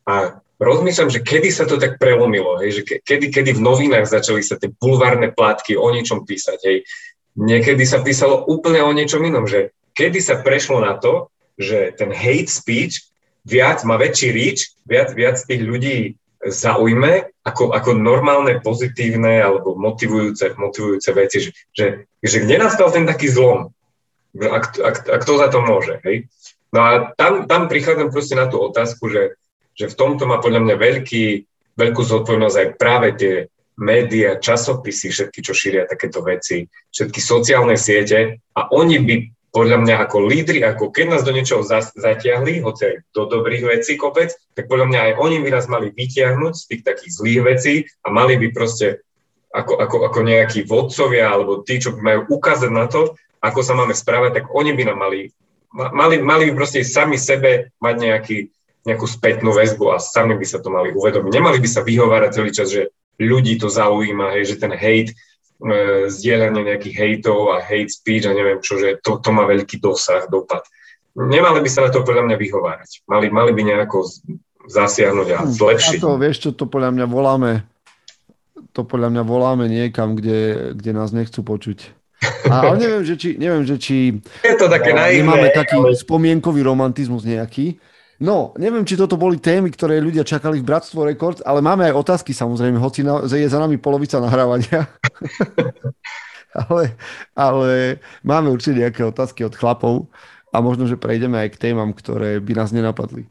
[0.05, 4.07] a rozmýšľam, že kedy sa to tak prelomilo, hej, že ke, kedy, kedy v novinách
[4.07, 6.79] začali sa tie bulvárne plátky o niečom písať, hej.
[7.35, 12.14] Niekedy sa písalo úplne o niečom inom, že kedy sa prešlo na to, že ten
[12.14, 13.11] hate speech
[13.43, 16.14] viac, má väčší reach, viac, viac tých ľudí
[16.45, 21.87] zaujme ako, ako normálne, pozitívne alebo motivujúce, motivujúce veci, že, že,
[22.21, 23.73] že kde nastal ten taký zlom,
[24.35, 26.27] a, a, a kto za to môže, hej?
[26.75, 29.38] No a tam, tam prichádzam proste na tú otázku, že
[29.75, 31.25] že v tomto má podľa mňa veľký,
[31.75, 33.35] veľkú zodpovednosť aj práve tie
[33.75, 38.39] médiá, časopisy, všetky, čo šíria takéto veci, všetky sociálne siete.
[38.55, 39.15] A oni by
[39.55, 41.63] podľa mňa ako lídry, ako keď nás do niečoho
[41.95, 45.95] zatiahli, hoci aj do dobrých vecí kopec, tak podľa mňa aj oni by nás mali
[45.95, 49.07] vytiahnuť z tých takých zlých vecí a mali by proste
[49.55, 53.95] ako, ako, ako nejakí vodcovia alebo tí, čo majú ukázať na to, ako sa máme
[53.95, 55.31] správať, tak oni by nám mali,
[55.71, 58.39] mali, mali by proste sami sebe mať nejaký,
[58.85, 61.33] nejakú spätnú väzbu a sami by sa to mali uvedomiť.
[61.33, 66.09] Nemali by sa vyhovárať celý čas, že ľudí to zaujíma, hej, že ten hate, e,
[66.12, 70.29] zdieľanie nejakých hejtov a hate speech a neviem čo, že to, to má veľký dosah,
[70.29, 70.68] dopad.
[71.16, 73.07] Nemali by sa na to podľa mňa vyhovárať.
[73.09, 74.05] Mali, mali by nejako
[74.68, 76.01] zasiahnuť a hm, zlepšiť.
[76.01, 77.53] A to, vieš, čo to podľa mňa voláme?
[78.75, 81.94] To podľa mňa voláme niekam, kde, kde nás nechcú počuť.
[82.49, 85.92] A, ale neviem, že či, neviem, že či je to také naivné, máme taký ale...
[85.92, 87.77] spomienkový romantizmus nejaký,
[88.22, 91.98] No, neviem, či toto boli témy, ktoré ľudia čakali v Bratstvo Records, ale máme aj
[91.98, 94.87] otázky samozrejme, hoci na, je za nami polovica nahrávania.
[96.70, 96.94] ale,
[97.35, 100.07] ale máme určite nejaké otázky od chlapov
[100.55, 103.27] a možno, že prejdeme aj k témam, ktoré by nás nenapadli.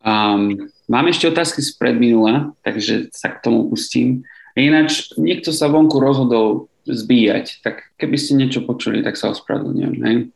[0.00, 4.24] Um, mám ešte otázky z predminula, takže sa k tomu pustím.
[4.56, 10.32] Ináč, niekto sa vonku rozhodol zbíjať, tak keby ste niečo počuli, tak sa ospravedlňujem.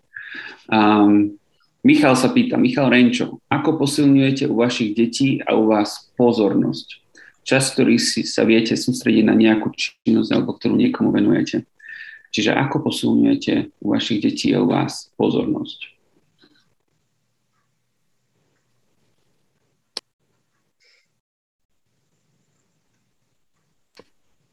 [0.68, 1.40] Um,
[1.82, 7.02] Michal sa pýta, Michal Renčo, ako posilňujete u vašich detí a u vás pozornosť?
[7.42, 11.66] Čas, ktorý si sa viete sústrediť na nejakú činnosť alebo ktorú niekomu venujete.
[12.30, 15.90] Čiže ako posilňujete u vašich detí a u vás pozornosť?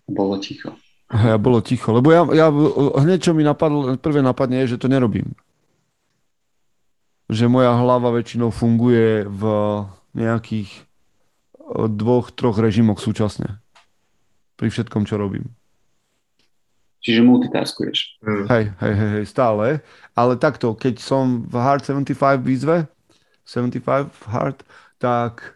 [0.10, 0.74] Bolo ticho.
[1.14, 2.50] Ja bolo ticho, lebo ja, ja
[3.06, 5.38] hneď čo mi napadlo, prvé napadne je, že to nerobím
[7.30, 9.44] že moja hlava väčšinou funguje v
[10.18, 13.62] nejakých eh, dvoch, troch režimoch súčasne.
[14.58, 15.48] Pri všetkom, čo robím.
[17.00, 18.20] Čiže multitaskuješ.
[18.20, 18.46] Mm.
[18.52, 19.80] Hej, hej, hej, hej, stále.
[20.20, 22.92] Ale takto, keď som v Hard 75 výzve,
[23.48, 24.68] 75 Hard,
[25.00, 25.56] tak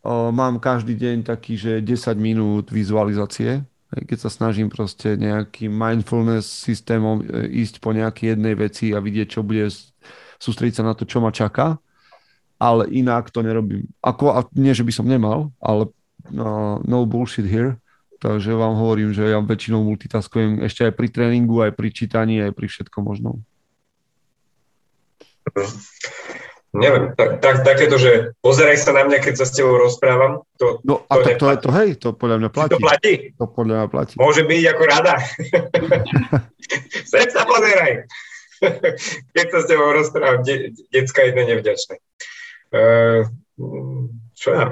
[0.00, 3.68] o, mám každý deň taký, že 10 minút vizualizácie.
[3.92, 9.28] Keď sa snažím proste nejakým mindfulness systémom eh, ísť po nejakej jednej veci a vidieť,
[9.28, 9.68] čo bude
[10.42, 11.78] sústrediť sa na to, čo ma čaká,
[12.58, 13.86] ale inak to nerobím.
[14.02, 15.86] Ako, a nie, že by som nemal, ale
[16.34, 17.78] uh, no bullshit here,
[18.18, 22.54] takže vám hovorím, že ja väčšinou multitaskujem ešte aj pri tréningu, aj pri čítaní, aj
[22.58, 23.38] pri všetkom možnom.
[26.72, 30.80] Neviem, tak, tak, takéto, že pozeraj sa na mňa, keď sa s tebou rozprávam, to,
[30.88, 32.72] No a to, to, to, to, hej, to podľa mňa platí.
[32.72, 33.14] To platí?
[33.36, 34.14] To podľa mňa platí.
[34.16, 35.14] Môže byť ako rada.
[37.12, 38.08] Sem sa pozeraj.
[39.34, 41.98] keď sa s tebou rozprávam, de, detská jedno nevďačné.
[42.72, 43.28] Uh,
[44.38, 44.64] čo ja,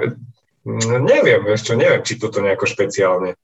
[0.65, 3.37] no, neviem, ešte neviem, či toto nejako špeciálne.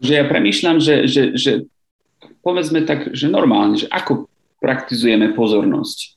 [0.00, 1.52] Že ja premýšľam, že, že, že
[2.40, 6.16] povedzme tak, že normálne, že ako praktizujeme pozornosť?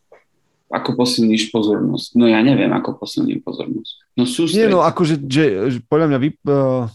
[0.72, 2.16] Ako posilníš pozornosť?
[2.16, 4.16] No ja neviem, ako posilním pozornosť.
[4.16, 4.56] No sústreď.
[4.56, 6.88] Nie, no akože, že, že podľa mňa vy, uh,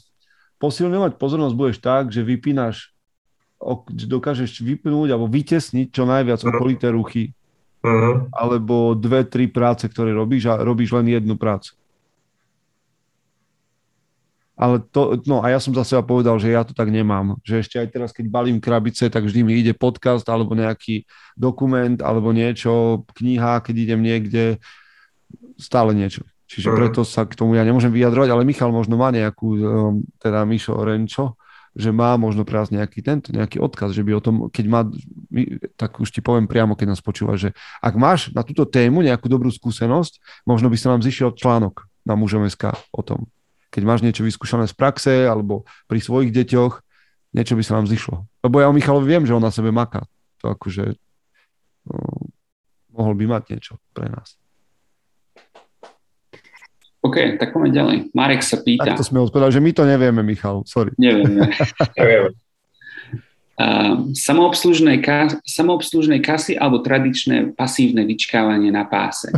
[0.56, 2.95] posilňovať pozornosť budeš tak, že vypínaš
[3.88, 6.52] dokážeš vypnúť alebo vytesniť čo najviac uh-huh.
[6.52, 7.32] okolité ruchy.
[7.80, 8.28] Uh-huh.
[8.34, 11.74] Alebo dve, tri práce, ktoré robíš a robíš len jednu prácu.
[14.56, 17.36] Ale to, no a ja som za seba povedal, že ja to tak nemám.
[17.44, 21.04] Že ešte aj teraz, keď balím krabice, tak vždy mi ide podcast alebo nejaký
[21.36, 24.44] dokument alebo niečo, kniha, keď idem niekde,
[25.60, 26.24] stále niečo.
[26.48, 26.78] Čiže uh-huh.
[26.80, 30.72] preto sa k tomu ja nemôžem vyjadrovať, ale Michal možno má nejakú, um, teda Mišo
[30.80, 31.36] Renčo,
[31.76, 34.80] že má možno pre vás nejaký tento, nejaký odkaz, že by o tom, keď má,
[35.76, 37.52] tak už ti poviem priamo, keď nás počúva, že
[37.84, 42.16] ak máš na túto tému nejakú dobrú skúsenosť, možno by sa nám zišiel článok na
[42.16, 43.28] mužom.sk o tom.
[43.68, 46.80] Keď máš niečo vyskúšané z praxe alebo pri svojich deťoch,
[47.36, 48.24] niečo by sa nám zišlo.
[48.40, 50.08] Lebo ja o Michalovi viem, že on na sebe maká.
[50.40, 50.96] To akože
[51.92, 52.32] no,
[52.96, 54.40] mohol by mať niečo pre nás.
[57.06, 57.96] OK, tak poďme ďalej.
[58.10, 58.92] Marek sa pýta.
[58.94, 60.90] Tak to sme odpovedali, že my to nevieme, Michal, sorry.
[60.98, 61.46] Nevieme.
[61.98, 62.30] nevieme.
[63.56, 69.32] Uh, samoobslužné, ka- samoobslužné kasy alebo tradičné pasívne vyčkávanie na páse?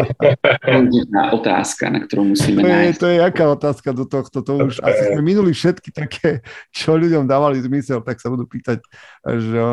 [0.68, 1.00] to je
[1.32, 2.98] otázka, na ktorú musíme to je, nájsť.
[3.00, 4.44] To je jaká otázka do tohto?
[4.44, 6.44] To už asi sme minuli všetky také,
[6.76, 8.84] čo ľuďom dávali zmysel, tak sa budú pýtať,
[9.24, 9.64] že,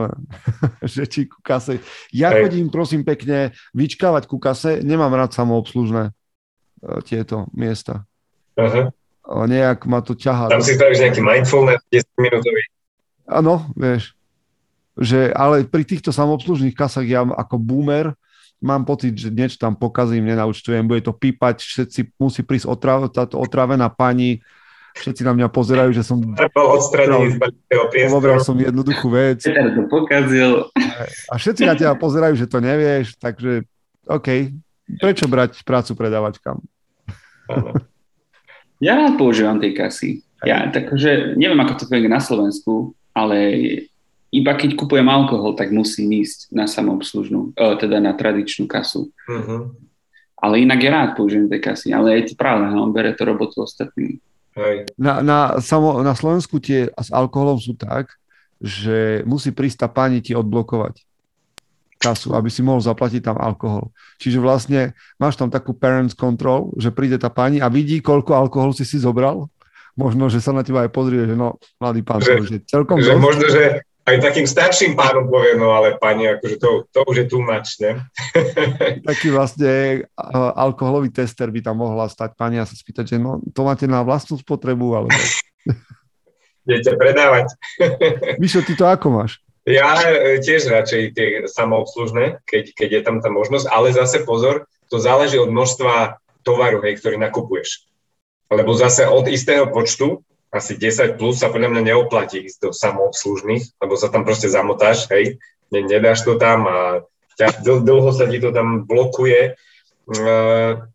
[0.88, 1.84] že či ku kase.
[2.16, 6.16] Ja chodím, prosím pekne, vyčkávať ku kase, nemám rád samoobslužné.
[6.82, 8.04] E, tieto miesta.
[8.58, 8.90] Uh-huh.
[9.46, 10.50] Nejak ma to ťahá.
[10.50, 12.62] Tam si spravíš nejaký mindfulness 10 minútový.
[13.30, 14.18] Áno, vieš.
[14.98, 18.12] Že, ale pri týchto samobslužných kasách ja ako boomer
[18.60, 23.42] mám pocit, že niečo tam pokazím, nenaučtujem, bude to pípať, všetci musí prísť otrav, táto
[23.42, 24.44] otravená pani,
[24.94, 26.22] všetci na mňa pozerajú, že som...
[26.22, 27.38] Bol odstranený z
[27.90, 28.38] priestoru.
[28.44, 29.42] som jednoduchú vec.
[29.48, 30.70] to pokazil.
[31.32, 33.66] A všetci na teba pozerajú, že to nevieš, takže
[34.06, 34.54] OK,
[35.00, 36.58] prečo brať prácu predávačkám?
[38.82, 40.10] Ja rád používam tej kasy.
[40.42, 43.38] Ja, takže neviem, ako to funguje na Slovensku, ale
[44.34, 49.14] iba keď kupujem alkohol, tak musím ísť na samoobslužnú, teda na tradičnú kasu.
[49.30, 49.70] Uh-huh.
[50.42, 53.62] Ale inak ja rád použijem tej kasy, ale je to pravda, on bere to robotu
[53.62, 54.18] ostatným.
[54.98, 58.18] Na, na, samo, na Slovensku tie s alkoholom sú tak,
[58.58, 61.06] že musí prísť tá pani ti odblokovať
[62.02, 63.94] kasu, aby si mohol zaplatiť tam alkohol.
[64.18, 68.74] Čiže vlastne máš tam takú parents control, že príde tá pani a vidí, koľko alkoholu
[68.74, 69.46] si si zobral.
[69.94, 73.14] Možno, že sa na teba aj pozrie, že no, mladý pán, že, je celkom že
[73.14, 73.22] dosť.
[73.22, 77.26] Možno, že aj takým starším pánom povie, no ale pani, akože to, to už je
[77.30, 78.02] too much, ne?
[79.10, 80.04] Taký vlastne
[80.58, 84.02] alkoholový tester by tam mohla stať pani a sa spýtať, že no, to máte na
[84.02, 85.14] vlastnú spotrebu, alebo...
[86.66, 87.58] Idete predávať.
[88.42, 89.42] Mišo, ty to ako máš?
[89.66, 94.66] Ja e, tiež radšej tie samoobslužné, keď, keď je tam tá možnosť, ale zase pozor,
[94.90, 97.86] to záleží od množstva tovaru, hej, ktorý nakupuješ.
[98.50, 103.80] Lebo zase od istého počtu, asi 10 plus, sa podľa mňa neoplatí ísť do samoobslužných,
[103.80, 105.40] lebo sa tam proste zamotáš, hej,
[105.72, 106.78] nedáš to tam a
[107.40, 109.56] ťa, dlho sa ti to tam blokuje.
[110.12, 110.91] Uh,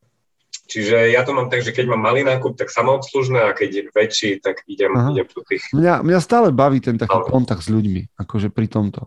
[0.66, 3.82] Čiže ja to mám tak, že keď mám malý nákup, tak samoobslužné a keď je
[3.94, 5.62] väčší, tak idem, idem do tých...
[5.70, 7.30] Mňa, mňa stále baví ten taký Ale.
[7.30, 9.06] kontakt s ľuďmi, akože pri tomto.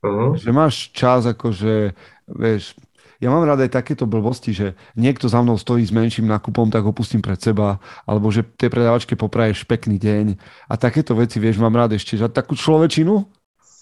[0.00, 0.32] Uh-huh.
[0.32, 1.92] Že máš čas, akože,
[2.32, 2.72] vieš,
[3.18, 6.86] ja mám rád aj takéto blbosti, že niekto za mnou stojí s menším nákupom, tak
[6.86, 10.38] ho pustím pred seba, alebo že tej predávačke popraješ pekný deň
[10.70, 13.26] a takéto veci, vieš, mám rád ešte, že takú človečinu,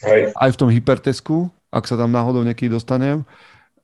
[0.09, 0.33] Hej.
[0.33, 3.29] aj v tom hypertesku, ak sa tam náhodou niekedy dostanem,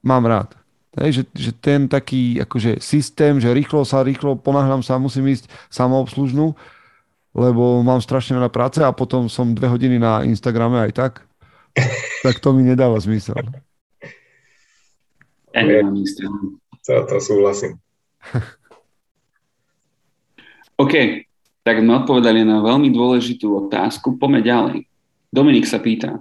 [0.00, 0.56] mám rád.
[0.92, 5.48] Hej, že, že ten taký akože systém, že rýchlo sa, rýchlo ponáhľam sa, musím ísť
[5.72, 6.52] samoobslužnú,
[7.32, 11.12] lebo mám strašne veľa práce a potom som dve hodiny na Instagrame aj tak,
[12.20, 13.40] tak to mi nedáva zmysel.
[16.84, 17.80] To, to súhlasím.
[20.82, 21.24] OK,
[21.62, 24.18] tak sme odpovedali na veľmi dôležitú otázku.
[24.18, 24.78] Poďme ďalej.
[25.32, 26.20] Dominik sa pýta,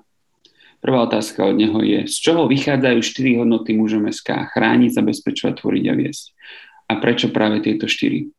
[0.82, 4.50] Prvá otázka od neho je, z čoho vychádzajú štyri hodnoty mužom SK?
[4.50, 6.26] Chrániť, zabezpečovať, tvoriť a viesť.
[6.90, 8.34] A prečo práve tieto štyri?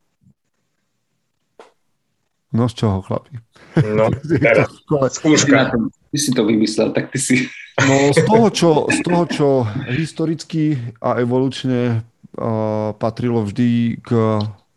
[2.51, 3.39] No z čoho, chlapi?
[3.95, 4.11] No,
[4.43, 4.69] teraz,
[5.15, 5.71] skúška.
[6.13, 7.35] Ty si to vymyslel, tak ty si...
[7.79, 9.47] No z toho, čo, z toho, čo
[9.89, 12.05] historicky a evolučne
[12.37, 14.09] uh, patrilo vždy k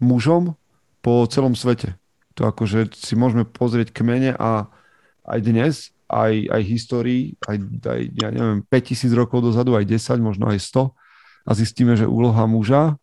[0.00, 0.55] mužom
[1.02, 1.98] po celom svete.
[2.38, 4.70] To akože si môžeme pozrieť kmene a
[5.26, 10.47] aj dnes aj, aj histórii, aj, aj ja neviem, 5000 rokov dozadu, aj 10, možno
[10.51, 10.95] aj 100
[11.47, 12.99] a zistíme, že úloha muža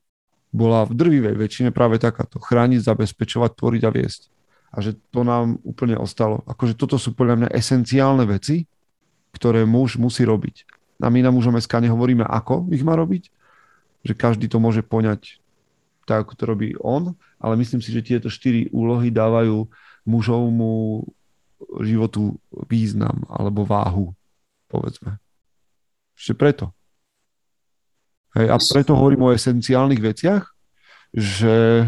[0.54, 2.38] bola v drvivej väčšine práve takáto.
[2.38, 4.22] Chrániť, zabezpečovať, tvoriť a viesť.
[4.74, 6.46] A že to nám úplne ostalo.
[6.46, 8.70] Akože toto sú podľa mňa esenciálne veci,
[9.34, 10.70] ktoré muž musí robiť.
[11.02, 13.34] A my na mužom SK nehovoríme, ako ich má robiť,
[14.06, 15.42] že každý to môže poňať
[16.06, 19.68] tak, ako to robí on, ale myslím si, že tieto štyri úlohy dávajú
[20.04, 21.04] mužovmu
[21.82, 22.38] životu
[22.70, 24.14] význam alebo váhu,
[24.70, 25.18] povedzme.
[26.14, 26.66] Ešte preto.
[28.34, 30.50] Hej, a preto hovorím o esenciálnych veciach,
[31.14, 31.86] že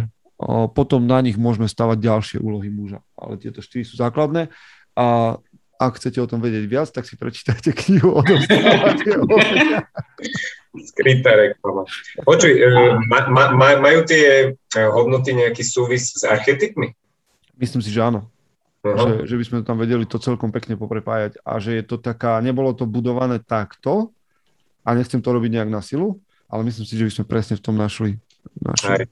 [0.77, 3.01] potom na nich môžeme stavať ďalšie úlohy muža.
[3.17, 4.53] Ale tieto štyri sú základné
[4.93, 5.39] a
[5.75, 8.21] ak chcete o tom vedieť viac, tak si prečítajte knihu o
[10.75, 11.87] Skrytá reklama.
[12.27, 12.67] Počuj, e,
[13.07, 16.91] ma, ma, majú tie e, hodnoty nejaký súvis s archetypmi?
[17.55, 18.34] Myslím si, že áno
[18.85, 22.37] že, že by sme tam vedeli to celkom pekne poprepájať a že je to taká,
[22.45, 24.13] nebolo to budované takto
[24.85, 27.63] a nechcem to robiť nejak na silu, ale myslím si, že by sme presne v
[27.65, 28.21] tom našli.
[28.61, 29.09] našli.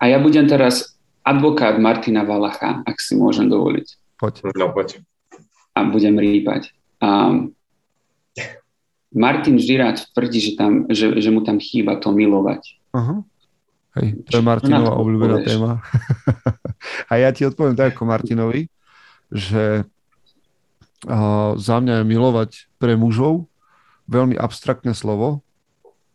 [0.00, 4.16] A ja budem teraz advokát Martina Valacha, ak si môžem dovoliť.
[4.16, 4.34] Poď.
[4.56, 5.04] No, poď.
[5.76, 6.72] A budem rýpať.
[7.04, 7.52] Um,
[9.14, 12.62] Martin vždy rád tvrdí, že, tam, že, že mu tam chýba to milovať.
[12.90, 13.22] Uh-huh.
[13.94, 15.78] Hej, to je Martinová obľúbená téma.
[17.10, 18.66] A ja ti odpoviem tak ako Martinovi,
[19.30, 19.86] že
[21.54, 23.46] za mňa je milovať pre mužov
[24.08, 25.44] veľmi abstraktné slovo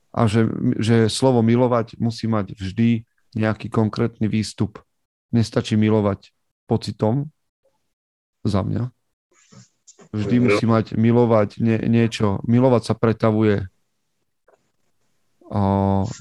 [0.10, 0.50] a že,
[0.82, 3.06] že slovo milovať musí mať vždy
[3.38, 4.82] nejaký konkrétny výstup.
[5.30, 6.34] Nestačí milovať
[6.66, 7.30] pocitom
[8.42, 8.90] za mňa.
[10.10, 12.42] Vždy musí mať milovať nie, niečo.
[12.50, 13.70] Milovať sa pretavuje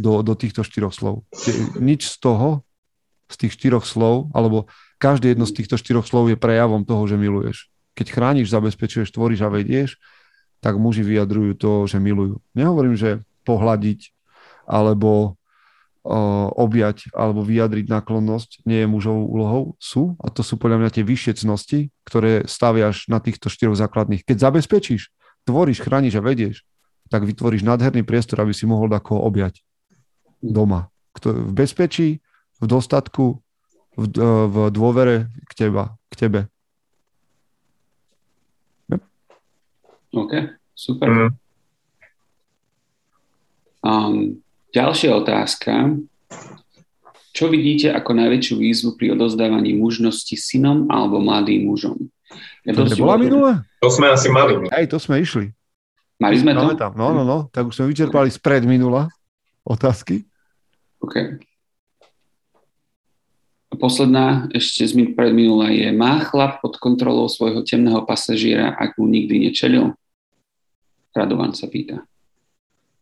[0.01, 1.29] do, do týchto štyroch slov.
[1.77, 2.64] Nič z toho,
[3.29, 7.21] z tých štyroch slov, alebo každé jedno z týchto štyroch slov je prejavom toho, že
[7.21, 7.69] miluješ.
[7.93, 10.01] Keď chrániš, zabezpečuješ, tvoríš a vedieš,
[10.64, 12.41] tak muži vyjadrujú to, že milujú.
[12.57, 14.11] Nehovorím, že pohľadiť
[14.64, 15.39] alebo
[16.57, 19.64] objať alebo vyjadriť náklonnosť nie je mužovou úlohou.
[19.76, 24.24] Sú a to sú podľa mňa tie vyššie cnosti, ktoré staviaš na týchto štyroch základných.
[24.24, 25.12] Keď zabezpečíš,
[25.45, 26.64] tvoríš, chrániš a vedieš,
[27.09, 29.65] tak vytvoríš nádherný priestor, aby si mohol ako objať
[30.39, 30.93] doma.
[31.19, 32.23] V bezpečí,
[32.63, 33.43] v dostatku,
[33.99, 34.03] v,
[34.47, 36.41] v dôvere k, teba, k tebe.
[38.93, 39.03] Yep.
[40.15, 40.33] OK,
[40.79, 41.07] super.
[41.11, 41.31] Mm.
[43.83, 44.15] Um,
[44.71, 45.99] ďalšia otázka.
[47.35, 52.11] Čo vidíte ako najväčšiu výzvu pri odozdávaní mužnosti synom alebo mladým mužom?
[52.67, 53.53] Ja to nebola minule?
[53.79, 54.67] To sme asi mali.
[54.75, 55.55] Aj to sme išli.
[56.19, 56.75] Mali sme to?
[56.75, 56.93] Tam.
[56.99, 57.47] No, no, no.
[57.55, 59.07] Tak už sme vyčerpali spred minula
[59.62, 60.27] otázky.
[60.99, 61.39] OK.
[63.69, 68.97] A posledná, ešte z pred minula je, má chlap pod kontrolou svojho temného pasažiera, ak
[68.99, 69.95] mu nikdy nečelil?
[71.12, 72.03] Radovan sa pýta.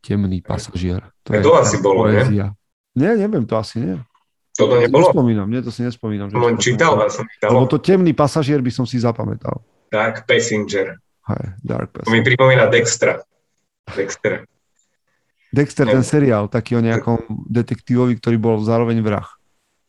[0.03, 1.07] Temný pasažier.
[1.25, 2.53] To, je to asi bolo, poézia.
[2.95, 3.05] nie?
[3.07, 3.97] Nie, neviem, to asi nie.
[4.57, 5.13] Toto nebolo?
[5.13, 6.33] Nespomínam, nie, to si nespomínam.
[6.33, 7.49] Že Len čítal, ja som čítal.
[7.53, 9.61] Lebo to temný pasažier by som si zapamätal.
[9.93, 10.99] Dark Passenger.
[11.27, 12.11] Hej, Dark Passenger.
[12.11, 13.23] To mi pripomína Dextra.
[13.87, 14.47] Dexter.
[15.51, 19.27] Dexter, ten seriál, taký o nejakom detektívovi, ktorý bol zároveň vrah.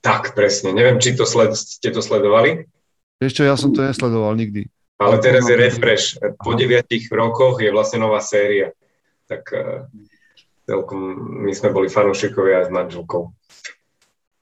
[0.06, 0.72] Tak, presne.
[0.72, 2.70] Neviem, či to sled, ste to sledovali.
[3.18, 4.70] Ešte ja som to nesledoval nikdy.
[4.98, 6.18] Ale teraz je refresh.
[6.42, 8.74] Po deviatich rokoch je vlastne nová séria.
[9.30, 9.86] Tak uh,
[10.66, 10.98] celkom
[11.46, 13.30] my sme boli fanúšikovia s manželkou.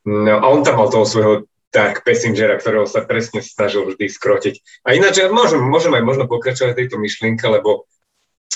[0.06, 4.56] No a on tam mal toho svojho Dark Passengera, ktorého sa presne snažil vždy skrotiť.
[4.88, 7.84] A ináč, ja môžem, môžem aj možno pokračovať tejto myšlienke, lebo,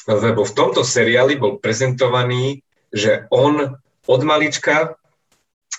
[0.07, 2.63] lebo v tomto seriáli bol prezentovaný,
[2.95, 3.75] že on
[4.07, 4.95] od malička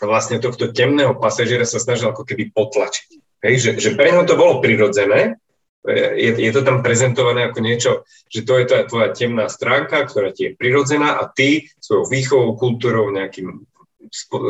[0.05, 3.09] vlastne tohto temného pasažiera sa snažil ako keby potlačiť.
[3.41, 5.41] Hej, že, že pre neho to bolo prirodzené,
[5.88, 7.91] je, je to tam prezentované ako niečo,
[8.28, 12.61] že to je tá tvoja temná stránka, ktorá ti je prirodzená a ty svojou výchovou,
[12.61, 13.64] kultúrou, nejakým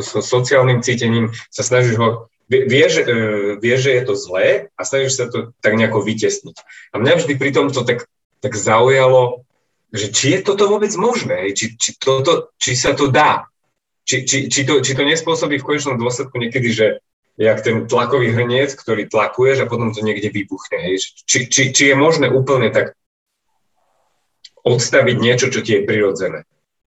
[0.03, 3.05] sociálnym cítením sa snažíš ho vieš, e,
[3.63, 6.57] vie, že je to zlé a snažíš sa to tak nejako vytesniť.
[6.91, 8.11] A mňa vždy pri tomto tak,
[8.43, 9.47] tak zaujalo,
[9.95, 13.47] že či je toto vôbec možné, či, či, toto, či sa to dá.
[14.03, 16.87] Či, či, či, to, či to nespôsobí v konečnom dôsledku niekedy, že
[17.39, 20.99] jak ten tlakový hrniec, ktorý tlakuješ a potom to niekde vybuchne.
[20.99, 22.99] Či, či, či je možné úplne tak
[24.67, 26.45] odstaviť niečo, čo ti je prirodzené.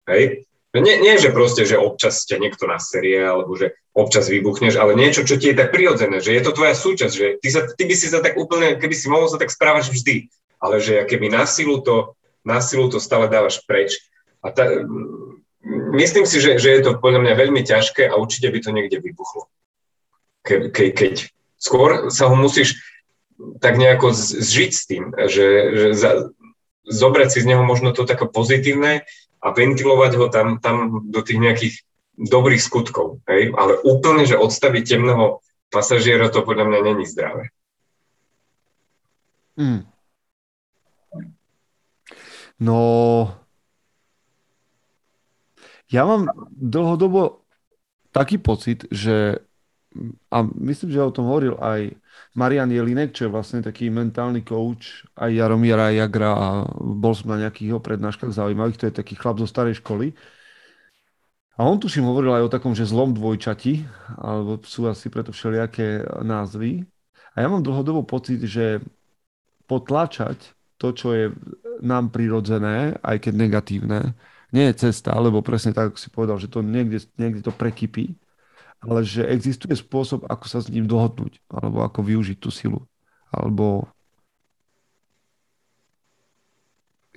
[0.05, 0.47] Hej?
[0.77, 5.25] Nie, nie, že proste, že občas ťa niekto naserie, alebo že občas vybuchneš, ale niečo,
[5.25, 7.95] čo ti je tak prirodzené, že je to tvoja súčasť, že ty, sa, ty by
[7.97, 10.29] si sa tak úplne, keby si mohol sa tak správať vždy,
[10.61, 12.13] ale že keby na silu to,
[12.45, 13.97] na silu to stále dávaš preč.
[14.45, 14.69] A ta,
[15.97, 19.01] myslím si, že, že je to podľa mňa veľmi ťažké a určite by to niekde
[19.01, 19.49] vybuchlo.
[20.45, 22.77] Ke, ke, keď skôr sa ho musíš
[23.57, 26.29] tak nejako zžiť s tým, že, že za,
[26.85, 29.09] zobrať si z neho možno to také pozitívne
[29.41, 31.75] a ventilovať ho tam, tam do tých nejakých
[32.17, 33.21] dobrých skutkov.
[33.29, 33.53] Hej?
[33.53, 35.39] Ale úplne, že odstaviť temného
[35.69, 37.53] pasažiera, to podľa mňa není zdravé.
[39.57, 39.85] Mm.
[42.57, 42.81] No,
[45.93, 47.45] ja mám dlhodobo
[48.09, 49.45] taký pocit, že
[50.29, 51.95] a myslím, že o tom hovoril aj
[52.37, 56.47] Marian Jelinek, čo je vlastne taký mentálny coach, aj Jaromíra Jagra a
[56.77, 60.13] bol som na nejakých jeho prednáškach zaujímavých, to je taký chlap zo starej školy.
[61.57, 63.81] A on tuším hovoril aj o takom, že zlom dvojčati,
[64.21, 66.85] alebo sú asi preto všelijaké názvy.
[67.33, 68.81] A ja mám dlhodobo pocit, že
[69.65, 70.37] potlačať
[70.77, 71.25] to, čo je
[71.81, 73.99] nám prirodzené, aj keď negatívne,
[74.53, 78.15] nie je cesta, lebo presne tak, ako si povedal, že to niekde, niekde to prekypí
[78.81, 82.85] ale že existuje spôsob, ako sa s ním dohodnúť, alebo ako využiť tú silu.
[83.33, 83.89] Alebo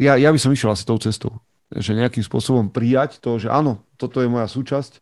[0.00, 1.36] ja, ja by som išiel asi tou cestou.
[1.70, 4.98] Že nejakým spôsobom prijať to, že áno, toto je moja súčasť,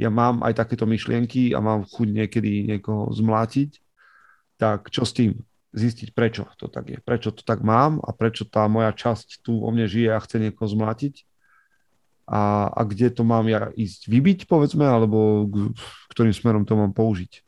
[0.00, 3.78] ja mám aj takéto myšlienky a mám chuť niekedy niekoho zmlátiť,
[4.56, 5.42] tak čo s tým?
[5.72, 6.98] Zistiť, prečo to tak je.
[7.00, 10.36] Prečo to tak mám a prečo tá moja časť tu o mne žije a chce
[10.36, 11.24] niekoho zmlátiť
[12.28, 15.48] a, a kde to mám ja ísť vybiť, povedzme, alebo
[16.12, 17.42] ktorým smerom to mám použiť.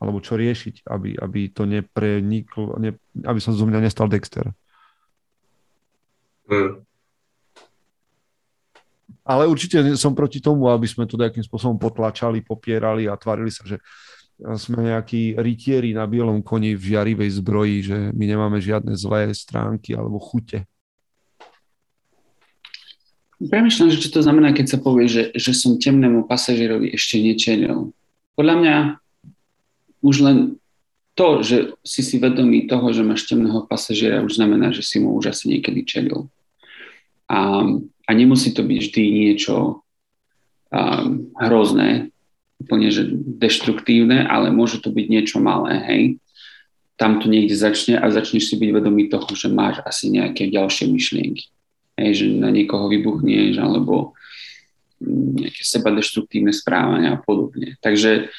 [0.00, 4.52] Alebo čo riešiť, aby, aby to nepreniklo, ne, aby som zo mňa nestal Dexter.
[6.48, 6.84] Hmm.
[9.30, 13.62] Ale určite som proti tomu, aby sme to nejakým spôsobom potlačali, popierali a tvarili sa,
[13.62, 13.78] že
[14.58, 19.94] sme nejakí rytieri na bielom koni v žiarivej zbroji, že my nemáme žiadne zlé stránky
[19.94, 20.66] alebo chute.
[23.40, 27.94] Premýšľam, že čo to znamená, keď sa povie, že, že som temnému pasažierovi ešte nečenil.
[28.36, 28.76] Podľa mňa
[30.04, 30.38] už len
[31.16, 35.16] to, že si si vedomý toho, že máš temného pasažiera, už znamená, že si mu
[35.16, 36.28] už asi niekedy čelil.
[37.28, 37.64] A,
[38.10, 39.86] a nemusí to byť vždy niečo
[40.74, 42.10] um, hrozné,
[42.58, 43.06] úplne že
[43.38, 46.02] deštruktívne, ale môže to byť niečo malé, hej.
[46.98, 50.90] Tam to niekde začne a začneš si byť vedomý toho, že máš asi nejaké ďalšie
[50.90, 51.48] myšlienky
[52.00, 54.16] hej, že na niekoho vybuchneš alebo
[55.00, 57.76] nejaké seba deštruktívne správania a podobne.
[57.84, 58.32] Takže,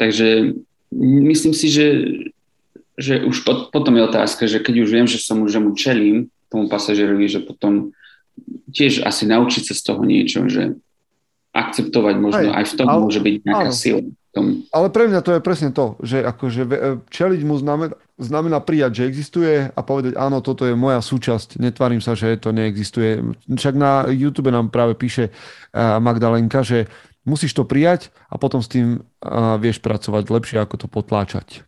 [0.00, 0.56] takže
[0.96, 1.86] myslím si, že,
[2.96, 6.68] že už pot, potom je otázka, že keď už viem, že som už čelím tomu
[6.68, 7.92] pasažerovi, že potom
[8.76, 10.76] tiež asi naučiť sa z toho niečo, že
[11.56, 13.76] akceptovať možno aj, aj v tom ale, môže byť nejaká áno.
[13.76, 14.00] sila
[14.36, 14.68] tom.
[14.68, 16.70] Ale pre mňa to je presne to, že akože e,
[17.08, 22.04] čeliť mu znamená, znamená prijať, že existuje a povedať, áno, toto je moja súčasť, netvarím
[22.04, 23.24] sa, že to neexistuje.
[23.48, 26.92] Však na YouTube nám práve píše e, Magdalenka, že
[27.24, 29.02] musíš to prijať a potom s tým
[29.58, 31.66] vieš pracovať lepšie, ako to potláčať.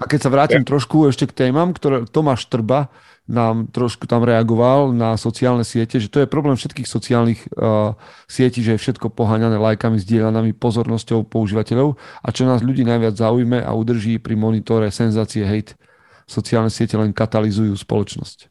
[0.00, 0.68] A keď sa vrátim ja.
[0.72, 2.88] trošku ešte k témam, ktoré Tomáš Trba
[3.28, 7.92] nám trošku tam reagoval na sociálne siete, že to je problém všetkých sociálnych uh,
[8.24, 13.60] sietí, že je všetko poháňané lajkami, zdieľanými pozornosťou používateľov a čo nás ľudí najviac zaujme
[13.60, 15.76] a udrží pri monitore senzácie hate.
[16.24, 18.48] Sociálne siete len katalizujú spoločnosť.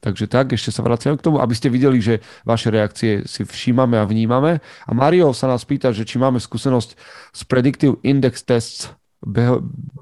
[0.00, 4.00] Takže tak, ešte sa vraciam k tomu, aby ste videli, že vaše reakcie si všímame
[4.00, 4.64] a vnímame.
[4.88, 6.90] A Mario sa nás pýta, že či máme skúsenosť
[7.36, 8.88] s Predictive Index Tests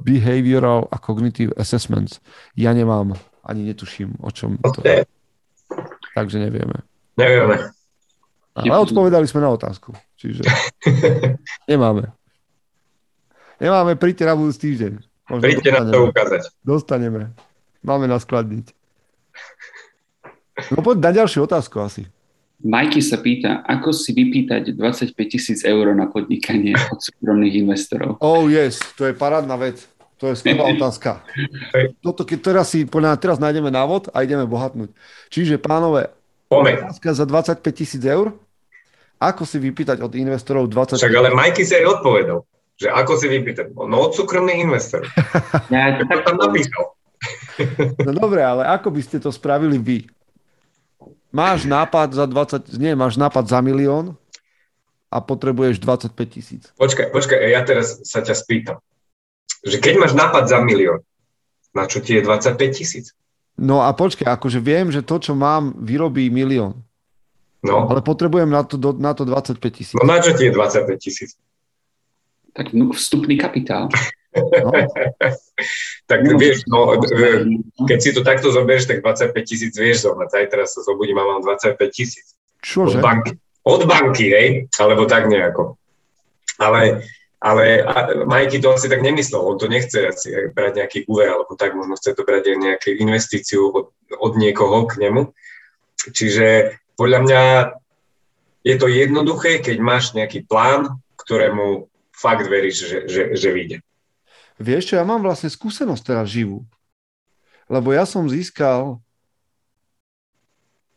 [0.06, 2.22] Behavioral a Cognitive Assessments.
[2.54, 3.18] Ja nemám
[3.48, 5.08] ani netuším, o čom to je.
[6.14, 6.84] Takže nevieme.
[7.16, 7.72] Nevieme.
[8.52, 9.94] Ale odpovedali sme na otázku.
[10.18, 10.44] Čiže
[11.70, 12.10] nemáme.
[13.58, 14.92] Nemáme, príďte na budúci týždeň.
[15.28, 16.42] Možno príďte na to ukázať.
[16.62, 17.34] Dostaneme.
[17.82, 18.74] Máme naskladniť.
[20.74, 22.06] No poď na ďalšiu otázku asi.
[22.58, 28.18] Majky sa pýta, ako si vypýtať 25 tisíc eur na podnikanie od súkromných investorov?
[28.18, 29.86] Oh yes, to je parádna vec.
[30.18, 31.22] To je skvelá otázka.
[32.02, 34.90] Toto, keď teraz si, podľa teraz nájdeme návod a ideme bohatnúť.
[35.30, 36.10] Čiže, pánové,
[36.50, 36.74] Pome.
[36.74, 38.34] otázka za 25 tisíc eur.
[39.18, 42.46] Ako si vypýtať od investorov 25 Však ale Majky si aj odpovedal,
[42.78, 43.74] že ako si vypýtať.
[43.74, 45.10] No od súkromných investorov.
[45.74, 46.82] Ja, to tam napísal.
[48.06, 50.06] No dobre, ale ako by ste to spravili vy?
[51.34, 54.14] Máš nápad za 20, nie, máš nápad za milión
[55.10, 56.70] a potrebuješ 25 tisíc.
[56.78, 58.78] Počkaj, počkaj, ja teraz sa ťa spýtam
[59.62, 61.02] že keď máš nápad za milión,
[61.74, 63.12] na čo ti je 25 tisíc?
[63.58, 66.78] No a počkaj, akože viem, že to, čo mám, vyrobí milión.
[67.58, 67.90] No.
[67.90, 69.94] Ale potrebujem na to, na to 25 tisíc.
[69.98, 71.34] No na čo ti je 25 tisíc?
[72.54, 73.90] Tak no, vstupný kapitál.
[74.38, 74.70] No.
[76.06, 76.94] tak no, vieš, no,
[77.88, 80.30] keď si to takto zoberieš, tak 25 tisíc vieš zohnať.
[80.30, 82.36] Zajtra sa zobudím a mám 25 tisíc.
[82.62, 83.00] Čože?
[83.00, 83.32] Od banky.
[83.66, 84.48] Od banky, hej?
[84.78, 85.80] Alebo tak nejako.
[86.60, 87.02] Ale
[87.38, 87.86] ale
[88.26, 91.94] Majky to asi tak nemyslel, on to nechce asi brať nejaký úver, alebo tak možno
[91.94, 93.86] chce to brať aj nejakú investíciu od,
[94.18, 95.30] od niekoho k nemu.
[96.10, 97.42] Čiže podľa mňa
[98.66, 103.78] je to jednoduché, keď máš nejaký plán, ktorému fakt veríš, že, že, že vyjde.
[104.58, 106.66] Vieš čo, ja mám vlastne skúsenosť teraz živú.
[107.70, 108.98] Lebo ja som získal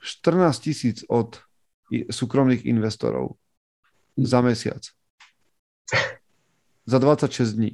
[0.01, 1.37] 14 tisíc od
[1.93, 3.37] súkromných investorov
[4.17, 4.81] za mesiac
[6.85, 7.71] za 26 dní.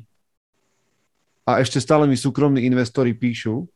[1.47, 3.71] A ešte stále mi súkromní investori píšu,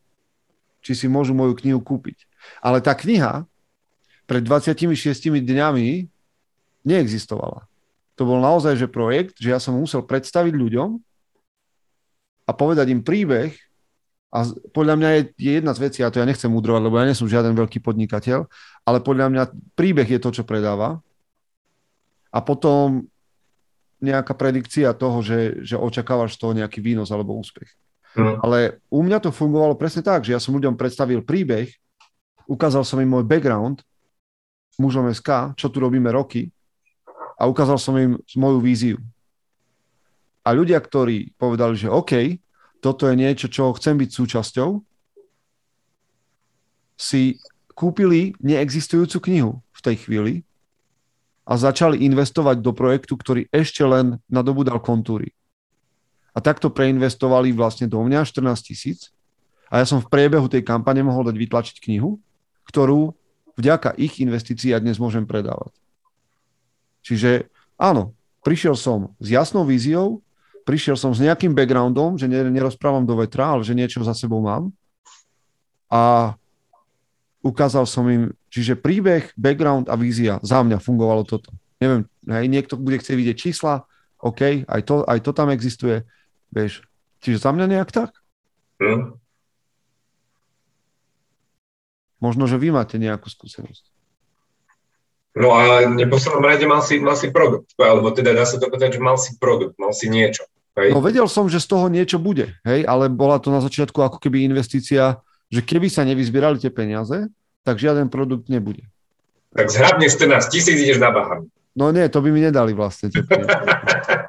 [0.84, 2.28] či si môžu moju knihu kúpiť.
[2.60, 3.48] Ale tá kniha
[4.28, 4.92] pred 26
[5.40, 6.10] dňami
[6.84, 7.64] neexistovala.
[8.20, 11.00] To bol naozaj že projekt, že ja som musel predstaviť ľuďom
[12.44, 13.56] a povedať im príbeh
[14.32, 17.08] a podľa mňa je, je jedna z vecí, a to ja nechcem mudrovať, lebo ja
[17.08, 18.48] nie som žiaden veľký podnikateľ,
[18.88, 19.42] ale podľa mňa
[19.76, 21.04] príbeh je to, čo predáva.
[22.32, 23.11] A potom
[24.02, 27.70] nejaká predikcia toho, že, že očakávaš z toho nejaký výnos alebo úspech.
[28.18, 28.42] Mm.
[28.44, 28.58] Ale
[28.92, 31.70] u mňa to fungovalo presne tak, že ja som ľuďom predstavil príbeh,
[32.50, 33.80] ukázal som im môj background,
[34.76, 36.50] mužom SK, čo tu robíme roky
[37.38, 38.98] a ukázal som im moju víziu.
[40.42, 42.42] A ľudia, ktorí povedali, že OK,
[42.82, 44.70] toto je niečo, čo chcem byť súčasťou,
[46.98, 47.38] si
[47.72, 50.34] kúpili neexistujúcu knihu v tej chvíli
[51.42, 55.34] a začali investovať do projektu, ktorý ešte len nadobudal kontúry.
[56.32, 59.12] A takto preinvestovali vlastne do mňa 14 tisíc
[59.68, 62.16] a ja som v priebehu tej kampane mohol dať vytlačiť knihu,
[62.70, 63.12] ktorú
[63.58, 65.74] vďaka ich investícií ja dnes môžem predávať.
[67.02, 68.14] Čiže áno,
[68.46, 70.22] prišiel som s jasnou víziou,
[70.62, 74.70] prišiel som s nejakým backgroundom, že nerozprávam do vetra, ale že niečo za sebou mám.
[75.90, 76.32] A
[77.42, 81.50] ukázal som im, čiže príbeh, background a vízia, za mňa fungovalo toto.
[81.82, 83.84] Neviem, hej, niekto bude chcieť vidieť čísla,
[84.22, 86.06] OK, aj to, aj to tam existuje,
[86.54, 86.86] vieš.
[87.22, 88.14] Čiže za mňa nejak tak.
[88.78, 89.18] Hmm.
[92.22, 93.90] Možno, že vy máte nejakú skúsenosť.
[95.32, 98.70] No a v neposlednom rade mal si, mal si produkt, alebo teda dá sa to
[98.70, 100.46] povedať, že mal si produkt, mal si niečo.
[100.76, 100.92] Hej?
[100.94, 104.20] No vedel som, že z toho niečo bude, hej, ale bola to na začiatku ako
[104.20, 105.18] keby investícia
[105.52, 107.28] že keby sa nevyzbierali tie peniaze,
[107.60, 108.88] tak žiaden produkt nebude.
[109.52, 111.52] Tak zhrabneš 14 tisíc, ideš na Bahamy.
[111.72, 113.52] No nie, to by mi nedali vlastne tie peniaze.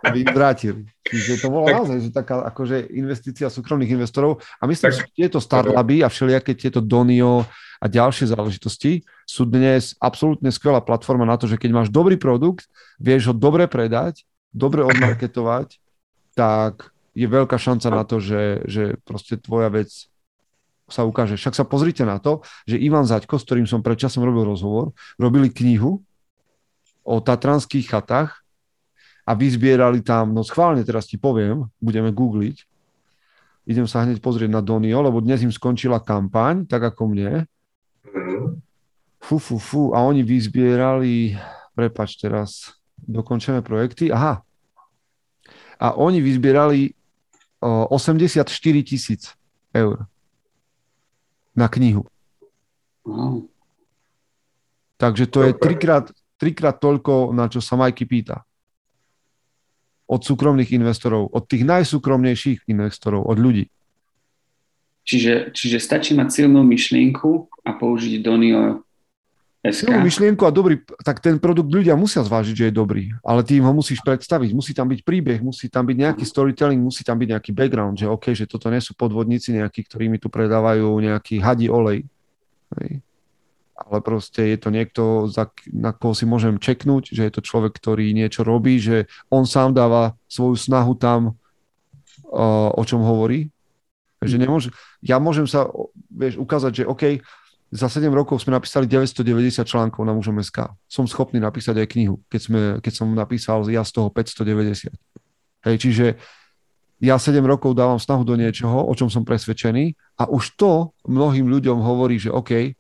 [0.03, 0.84] to by im vrátili.
[1.03, 1.76] Čiže to bolo tak...
[1.76, 4.95] naozaj že taká akože investícia súkromných investorov a myslím, tak...
[4.95, 7.43] že tieto startupy a všelijaké tieto Donio
[7.84, 12.71] a ďalšie záležitosti sú dnes absolútne skvelá platforma na to, že keď máš dobrý produkt,
[12.95, 14.24] vieš ho dobre predať,
[14.55, 15.84] dobre odmarketovať,
[16.39, 19.91] tak je veľká šanca na to, že, že proste tvoja vec
[20.93, 21.33] sa ukáže.
[21.33, 25.49] Však sa pozrite na to, že Ivan Zaďko, s ktorým som predčasom robil rozhovor, robili
[25.49, 26.05] knihu
[27.01, 28.45] o tatranských chatách
[29.25, 32.57] a vyzbierali tam, no schválne teraz ti poviem, budeme googliť,
[33.65, 37.49] idem sa hneď pozrieť na Donio, lebo dnes im skončila kampaň, tak ako mne.
[39.23, 39.81] Fú, fú, fú.
[39.95, 41.39] A oni vyzbierali,
[41.71, 44.11] prepač teraz, dokončené projekty.
[44.11, 44.43] Aha.
[45.79, 46.91] A oni vyzbierali
[47.63, 48.43] o, 84
[48.83, 49.31] tisíc
[49.71, 50.07] eur
[51.54, 52.06] na knihu.
[53.06, 53.45] Wow.
[54.97, 58.45] Takže to je trikrát, trikrát toľko, na čo sa Majky pýta
[60.08, 63.66] od súkromných investorov, od tých najsúkromnejších investorov, od ľudí.
[65.04, 68.88] Čiže, čiže stačí mať silnú myšlienku a použiť Donio
[69.64, 69.95] SK.
[70.03, 73.64] Myšlienku a dobrý, tak ten produkt ľudia musia zvážiť, že je dobrý, ale ty im
[73.64, 77.30] ho musíš predstaviť, musí tam byť príbeh, musí tam byť nejaký storytelling, musí tam byť
[77.32, 81.39] nejaký background, že OK, že toto nie sú podvodníci nejakí, ktorí mi tu predávajú nejaký
[81.39, 82.03] hadí olej.
[82.76, 82.99] Hej
[83.74, 87.74] ale proste je to niekto, za, na koho si môžem čeknúť, že je to človek,
[87.76, 91.34] ktorý niečo robí, že on sám dáva svoju snahu tam,
[92.30, 93.49] uh, o čom hovorí.
[94.24, 94.70] Že nemôže,
[95.03, 95.68] ja môžem sa
[96.07, 97.03] vieš, ukázať, že OK,
[97.74, 100.78] za 7 rokov sme napísali 990 článkov na mužom SK.
[100.86, 104.93] Som schopný napísať aj knihu, keď, sme, keď som napísal ja z toho 590.
[105.65, 106.05] Hej, čiže
[107.01, 111.49] ja 7 rokov dávam snahu do niečoho, o čom som presvedčený a už to mnohým
[111.49, 112.78] ľuďom hovorí, že OK,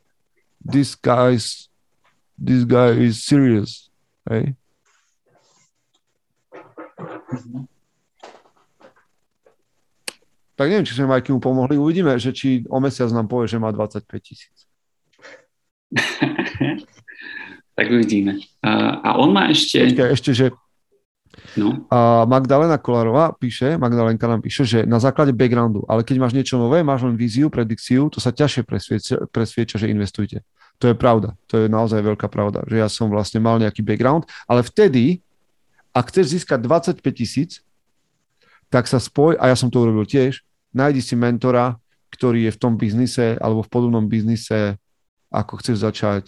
[0.61, 1.73] this guy's
[2.37, 3.89] this guy is serious.
[4.29, 4.53] Hej?
[10.53, 11.81] Tak neviem, či sme Majky mu pomohli.
[11.81, 14.62] Uvidíme, že či o mesiac nám povie, že má 25 tisíc.
[17.77, 18.41] tak uvidíme.
[18.61, 19.93] A, a on má ešte...
[19.93, 20.45] Počkaj, ešte, že
[21.53, 21.85] No.
[21.89, 26.57] A Magdalena Kolárová píše, Magdalenka nám píše, že na základe backgroundu, ale keď máš niečo
[26.57, 30.41] nové, máš len víziu, predikciu, to sa ťažšie presvieča, presvieča, že investujte.
[30.81, 31.37] To je pravda.
[31.53, 35.21] To je naozaj veľká pravda, že ja som vlastne mal nejaký background, ale vtedy,
[35.93, 37.61] ak chceš získať 25 tisíc,
[38.73, 40.41] tak sa spoj, a ja som to urobil tiež,
[40.73, 41.77] nájdi si mentora,
[42.09, 44.81] ktorý je v tom biznise alebo v podobnom biznise,
[45.33, 46.23] ako chceš začať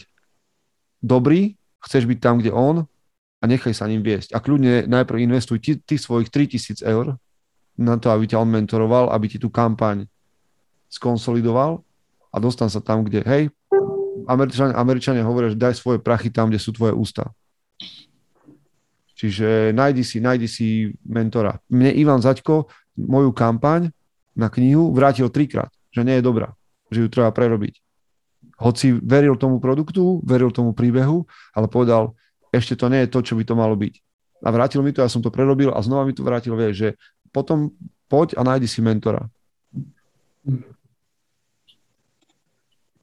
[1.06, 1.54] dobrý,
[1.86, 2.90] chceš byť tam, kde on,
[3.42, 4.34] a nechaj sa ním viesť.
[4.34, 7.14] A kľudne najprv investuj ty, ty svojich 3000 eur
[7.78, 10.10] na to, aby ťa on mentoroval, aby ti tú kampaň
[10.90, 11.86] skonsolidoval
[12.34, 13.54] a dostan sa tam, kde, hej,
[14.26, 17.30] Američania, Američania hovoria, že daj svoje prachy tam, kde sú tvoje ústa.
[19.14, 20.68] Čiže nájdi si, nájdi si
[21.06, 21.62] mentora.
[21.70, 22.66] Mne Ivan Zaďko
[22.98, 23.94] moju kampaň
[24.34, 26.58] na knihu vrátil trikrát, že nie je dobrá,
[26.90, 27.85] že ju treba prerobiť.
[28.56, 32.16] Hoci veril tomu produktu, veril tomu príbehu, ale povedal,
[32.56, 33.94] ešte to nie je to, čo by to malo byť.
[34.46, 36.90] A vrátil mi to, ja som to prerobil a znova mi to vrátil, vieš, že
[37.36, 37.76] potom
[38.08, 39.28] poď a nájdi si mentora.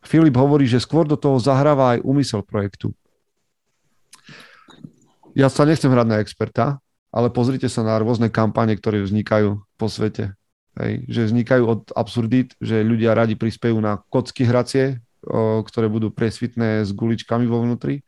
[0.02, 2.96] Filip hovorí, že skôr do toho zahráva aj úmysel projektu.
[5.32, 6.66] Ja sa nechcem hrať na experta,
[7.12, 10.32] ale pozrite sa na rôzne kampane, ktoré vznikajú po svete.
[10.80, 15.04] Hej, že vznikajú od absurdít, že ľudia radi prispejú na kocky hracie,
[15.66, 18.02] ktoré budú presvitné s guličkami vo vnútri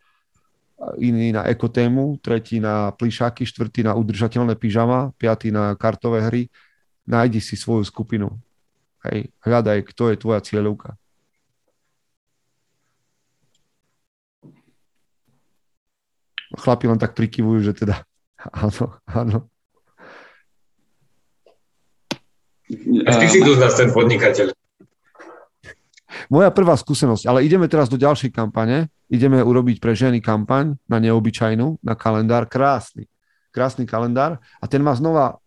[0.98, 6.42] iný na ekotému, tretí na plišáky, štvrtý na udržateľné pyžama, piatý na kartové hry.
[7.04, 8.32] Nájdi si svoju skupinu.
[9.04, 10.96] Hej, hľadaj, kto je tvoja cieľovka.
[16.54, 18.06] Chlapi len tak prikyvujú, že teda
[18.64, 19.38] áno, áno.
[23.04, 24.63] Ty si tu ten podnikateľ.
[26.32, 30.98] Moja prvá skúsenosť, ale ideme teraz do ďalšej kampane, ideme urobiť pre ženy kampaň na
[31.00, 33.08] neobyčajnú, na kalendár, krásny,
[33.52, 34.40] krásny kalendár.
[34.60, 35.38] A ten má znova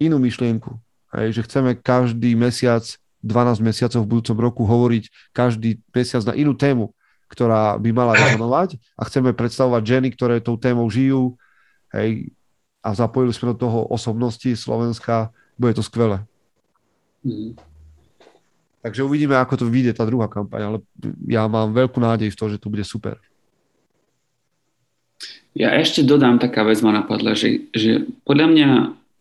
[0.00, 0.74] inú myšlienku,
[1.20, 2.84] hej, že chceme každý mesiac,
[3.24, 6.92] 12 mesiacov v budúcom roku hovoriť každý mesiac na inú tému,
[7.32, 8.76] ktorá by mala rezonovať.
[9.00, 11.40] A chceme predstavovať ženy, ktoré tou témou žijú.
[11.88, 12.36] Hej,
[12.84, 16.20] a zapojili sme do toho osobnosti Slovenska, bude to skvelé.
[17.24, 17.56] Mm.
[18.84, 20.78] Takže uvidíme, ako to vyjde tá druhá kampaň, ale
[21.24, 23.16] ja mám veľkú nádej v to, že to bude super.
[25.56, 28.68] Ja ešte dodám, taká vec ma napadla, že, že podľa mňa,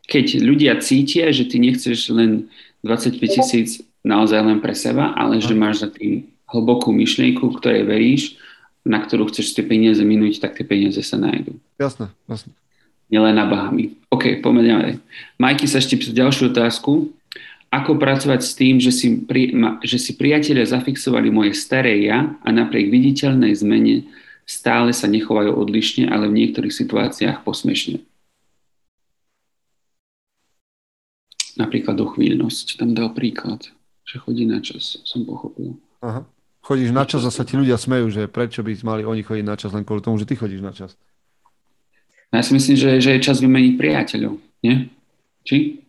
[0.03, 2.51] keď ľudia cítia, že ty nechceš len
[2.83, 8.35] 25 tisíc naozaj len pre seba, ale že máš za tým hlbokú myšlienku, ktorej veríš,
[8.83, 11.55] na ktorú chceš tie peniaze minúť, tak tie peniaze sa nájdú.
[11.79, 12.51] Jasné, jasné.
[13.07, 13.95] Nielen na Bahami.
[14.11, 14.93] OK, poďme ďalej.
[15.39, 17.15] Majky sa ešte ďalšiu otázku
[17.73, 22.37] ako pracovať s tým, že si, pri, ma, že si priatelia zafixovali moje staré ja
[22.45, 24.05] a napriek viditeľnej zmene
[24.45, 28.05] stále sa nechovajú odlišne, ale v niektorých situáciách posmešne.
[31.57, 33.65] Napríklad dochvíľnosť, tam dal príklad,
[34.05, 35.77] že chodí na čas, som pochopil.
[36.05, 36.25] Aha.
[36.63, 39.57] Chodíš na čas a sa ti ľudia smejú, že prečo by mali oni chodiť na
[39.59, 40.95] čas len kvôli tomu, že ty chodíš na čas.
[42.31, 44.89] Ja si myslím, že, že je čas vymeniť priateľov, nie?
[45.43, 45.82] Či?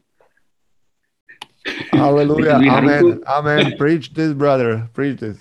[1.96, 3.76] Aleluja, amen, amen.
[3.80, 4.88] Preach this, brother.
[4.92, 5.40] Preach this.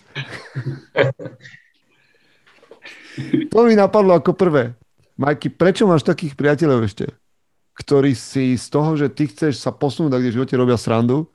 [3.51, 4.74] to mi napadlo ako prvé.
[5.19, 7.11] Majky, prečo máš takých priateľov ešte?
[7.78, 11.30] Ktorí si z toho, že ty chceš sa posunúť, kde v živote robia srandu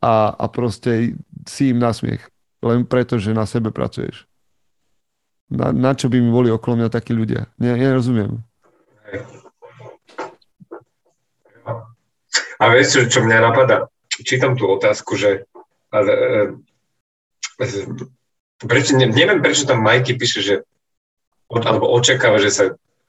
[0.00, 1.16] a, a proste
[1.48, 2.22] si im nasmiech.
[2.64, 4.24] Len preto, že na sebe pracuješ.
[5.46, 7.46] Na, na čo by mi boli okolo mňa takí ľudia?
[7.60, 8.42] Ne, nerozumiem.
[12.56, 13.88] A vieš, čo, čo mňa napadá?
[14.08, 15.44] Čítam tú otázku, že
[15.92, 16.12] ale,
[17.60, 17.66] e,
[18.64, 20.54] prečo, ne, neviem, prečo tam Majky píše, že
[21.46, 22.64] od, alebo očakáva, že sa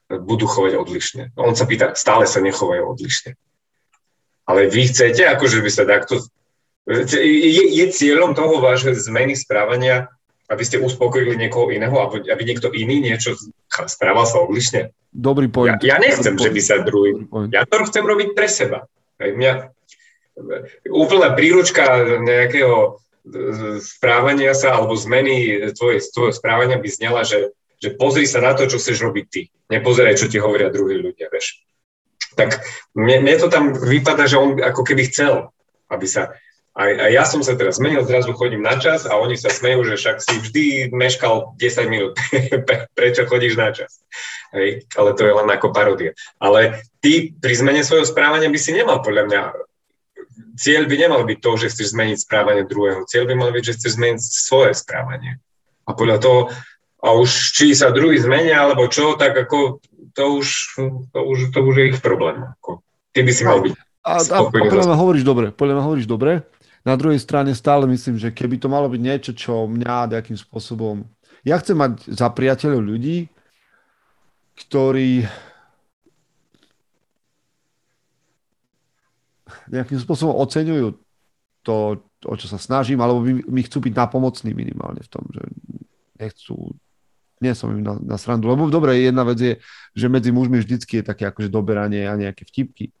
[0.08, 1.22] budú chovať odlišne.
[1.36, 3.36] On sa pýta, stále sa nechovajú odlišne.
[4.48, 6.24] Ale vy chcete, akože by sa takto...
[6.88, 10.08] Je, je cieľom toho vášho zmeny správania,
[10.48, 13.36] aby ste uspokojili niekoho iného, aby, aby niekto iný niečo
[13.68, 14.88] správal sa odlišne?
[15.12, 15.76] Dobrý point.
[15.84, 17.10] Ja, ja nechcem, Dobrý že by sa druhý...
[17.52, 18.88] Ja to chcem robiť pre seba.
[19.18, 19.52] Hej, mňa,
[20.88, 21.84] úplná príručka
[22.22, 23.02] nejakého
[23.82, 27.52] správania sa alebo zmeny tvojho správania by znela, že,
[27.82, 29.42] že pozri sa na to, čo chceš robiť ty.
[29.68, 31.60] Nepozeraj, čo ti hovoria druhí ľudia, vieš.
[32.38, 32.62] Tak
[32.94, 35.52] mne, mne to tam vypadá, že on ako keby chcel,
[35.90, 36.32] aby sa...
[36.78, 39.82] A, a ja som sa teraz zmenil, zrazu chodím na čas a oni sa smejú,
[39.82, 40.64] že však si vždy
[40.94, 42.14] meškal 10 minút.
[42.98, 43.98] Prečo chodíš na čas?
[44.54, 46.14] Hej, ale to je len ako paródia.
[46.38, 49.40] Ale ty pri zmene svojho správania by si nemal podľa mňa
[50.54, 53.02] cieľ by nemal byť to, že chceš zmeniť správanie druhého.
[53.10, 55.42] Cieľ by mal byť, že chceš zmeniť svoje správanie.
[55.82, 56.40] A podľa toho,
[57.02, 59.82] a už či sa druhý zmenia, alebo čo, tak ako
[60.14, 60.46] to už,
[61.10, 62.46] to už, to už je ich problém.
[62.58, 63.74] Ako, ty by si mal byť
[64.08, 66.32] a, a, a podľa mňa hovoríš dobre, podľa mňa hovoríš dobre.
[66.88, 71.04] Na druhej strane stále myslím, že keby to malo byť niečo, čo mňa nejakým spôsobom...
[71.44, 73.28] Ja chcem mať za priateľov ľudí,
[74.56, 75.28] ktorí
[79.68, 80.96] nejakým spôsobom oceňujú
[81.60, 85.44] to, o čo sa snažím, alebo mi, mi chcú byť napomocní minimálne v tom, že
[86.16, 86.72] nechcú,
[87.44, 88.48] nie som im na, na srandu.
[88.48, 89.52] Lebo dobre, jedna vec je,
[89.92, 92.96] že medzi mužmi vždycky je také akože doberanie a nejaké vtipky.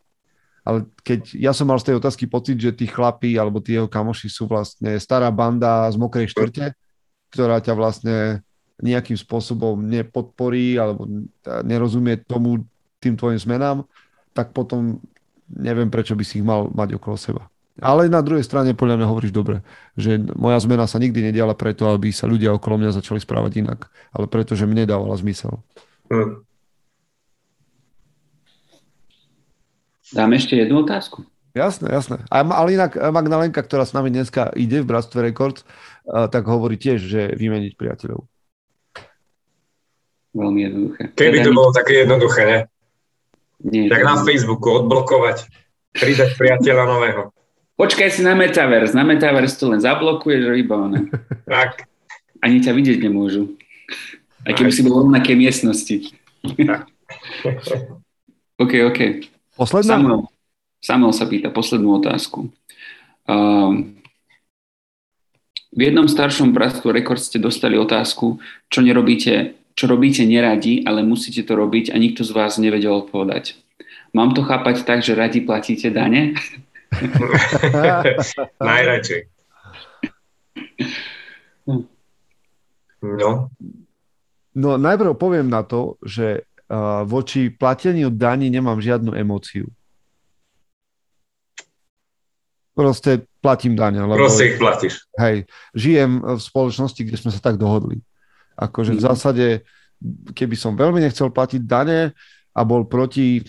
[0.68, 3.88] Ale keď ja som mal z tej otázky pocit, že tí chlapí alebo tí jeho
[3.88, 6.76] kamoši sú vlastne stará banda z mokrej štvrte,
[7.32, 8.44] ktorá ťa vlastne
[8.84, 11.08] nejakým spôsobom nepodporí alebo
[11.64, 12.68] nerozumie tomu
[13.00, 13.88] tým tvojim zmenám,
[14.36, 15.00] tak potom
[15.48, 17.42] neviem, prečo by si ich mal mať okolo seba.
[17.78, 19.62] Ale na druhej strane podľa mňa hovoríš dobre,
[19.94, 23.88] že moja zmena sa nikdy nediala preto, aby sa ľudia okolo mňa začali správať inak,
[24.12, 25.62] ale preto, že mne dávala zmysel.
[26.10, 26.42] Hmm.
[30.12, 31.24] Dáme ešte jednu otázku.
[31.56, 32.16] Jasné, jasné.
[32.30, 35.66] A, ale inak Magdalenka, ktorá s nami dneska ide v Bratstve Records,
[36.06, 38.24] tak hovorí tiež, že vymeniť priateľov.
[40.36, 41.02] Veľmi jednoduché.
[41.16, 42.58] Keby to bolo také jednoduché, ne?
[43.58, 45.50] Nie, tak na Facebooku odblokovať,
[45.98, 47.22] pridať priateľa nového.
[47.74, 48.94] Počkaj si na Metaverse.
[48.94, 51.10] Na Metaverse to len zablokuješ a vybavené.
[51.46, 51.90] tak.
[52.38, 53.58] Ani ťa vidieť nemôžu.
[54.46, 56.14] Aj keby si bol v rovnakej miestnosti.
[58.62, 59.00] OK, OK.
[59.58, 59.98] Posledná?
[59.98, 60.20] Samuel,
[60.78, 62.54] Samuel sa pýta poslednú otázku.
[63.26, 63.98] Um,
[65.74, 68.38] v jednom staršom bratstvu rekord ste dostali otázku,
[68.70, 73.54] čo nerobíte čo robíte neradi, ale musíte to robiť a nikto z vás nevedel odpovedať.
[74.10, 76.34] Mám to chápať tak, že radi platíte dane?
[78.58, 79.20] Najradšej.
[82.98, 83.54] No.
[84.58, 86.47] No najprv poviem na to, že uh,
[87.08, 89.72] voči plateniu daní nemám žiadnu emóciu.
[92.76, 93.98] Proste platím dane.
[94.04, 95.02] Lebo, Proste ich platíš.
[95.18, 97.98] Hej, žijem v spoločnosti, kde sme sa tak dohodli.
[98.54, 99.06] Akože v mhm.
[99.08, 99.46] zásade,
[100.36, 102.14] keby som veľmi nechcel platiť dane
[102.54, 103.42] a bol proti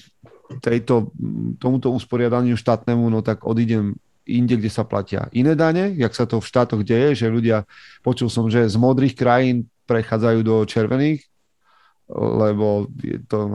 [0.63, 1.13] tejto,
[1.61, 3.93] tomuto usporiadaniu štátnemu, no tak odídem
[4.25, 7.69] inde, kde sa platia iné dane, jak sa to v štátoch deje, že ľudia,
[8.01, 11.25] počul som, že z modrých krajín prechádzajú do červených,
[12.09, 13.45] lebo je to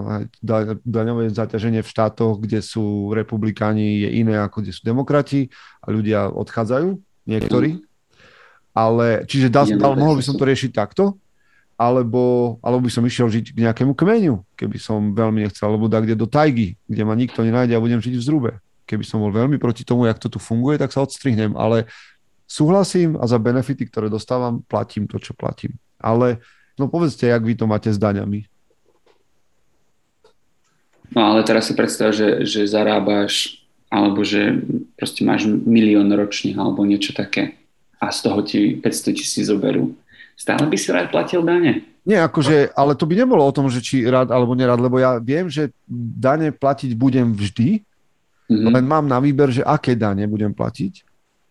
[0.87, 5.51] daňové zaťaženie v štátoch, kde sú republikáni, je iné ako kde sú demokrati
[5.83, 6.95] a ľudia odchádzajú,
[7.27, 7.83] niektorí.
[8.71, 11.19] Ale, čiže dal, dal, mohol by som to riešiť takto,
[11.75, 15.99] alebo, alebo by som išiel žiť k nejakému kmeňu, keby som veľmi nechcel, alebo da
[15.99, 18.53] kde do tajgy, kde ma nikto nenájde a budem žiť v zrube.
[18.87, 21.91] Keby som bol veľmi proti tomu, jak to tu funguje, tak sa odstrihnem, ale
[22.47, 25.75] súhlasím a za benefity, ktoré dostávam, platím to, čo platím.
[25.99, 26.39] Ale
[26.79, 28.47] no povedzte, jak vy to máte s daňami.
[31.15, 33.63] No ale teraz si predstav, že, že zarábaš
[33.93, 34.59] alebo že
[34.99, 37.55] proste máš milión ročne alebo niečo také
[38.03, 39.95] a z toho ti 500 tisíc zoberú
[40.35, 41.87] stále by si rád platil dane.
[42.03, 45.23] Nie, akože, ale to by nebolo o tom, že či rád alebo nerád, lebo ja
[45.23, 45.71] viem, že
[46.19, 47.81] dane platiť budem vždy,
[48.45, 48.73] Mm-hmm.
[48.77, 51.01] Len mám na výber, že aké dane budem platiť.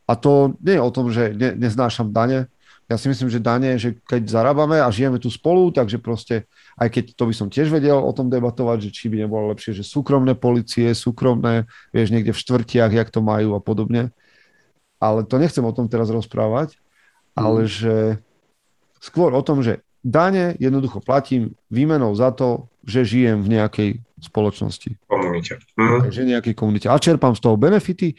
[0.05, 2.45] A to nie je o tom, že ne, neznášam dane.
[2.92, 6.92] Ja si myslím, že dane, že keď zarábame a žijeme tu spolu, takže proste, aj
[6.92, 9.88] keď to by som tiež vedel o tom debatovať, že či by nebolo lepšie, že
[9.88, 11.64] súkromné policie, súkromné,
[11.96, 14.12] vieš, niekde v štvrtiach, jak to majú a podobne.
[15.00, 16.76] Ale to nechcem o tom teraz rozprávať,
[17.36, 17.72] ale mhm.
[17.72, 17.96] že
[19.00, 25.00] skôr o tom, že dane jednoducho platím výmenou za to, že žijem v nejakej spoločnosti.
[25.08, 25.60] Komunite.
[25.80, 25.98] Mhm.
[26.08, 26.88] Takže nejakej komunite.
[26.92, 28.16] A čerpám z toho benefity,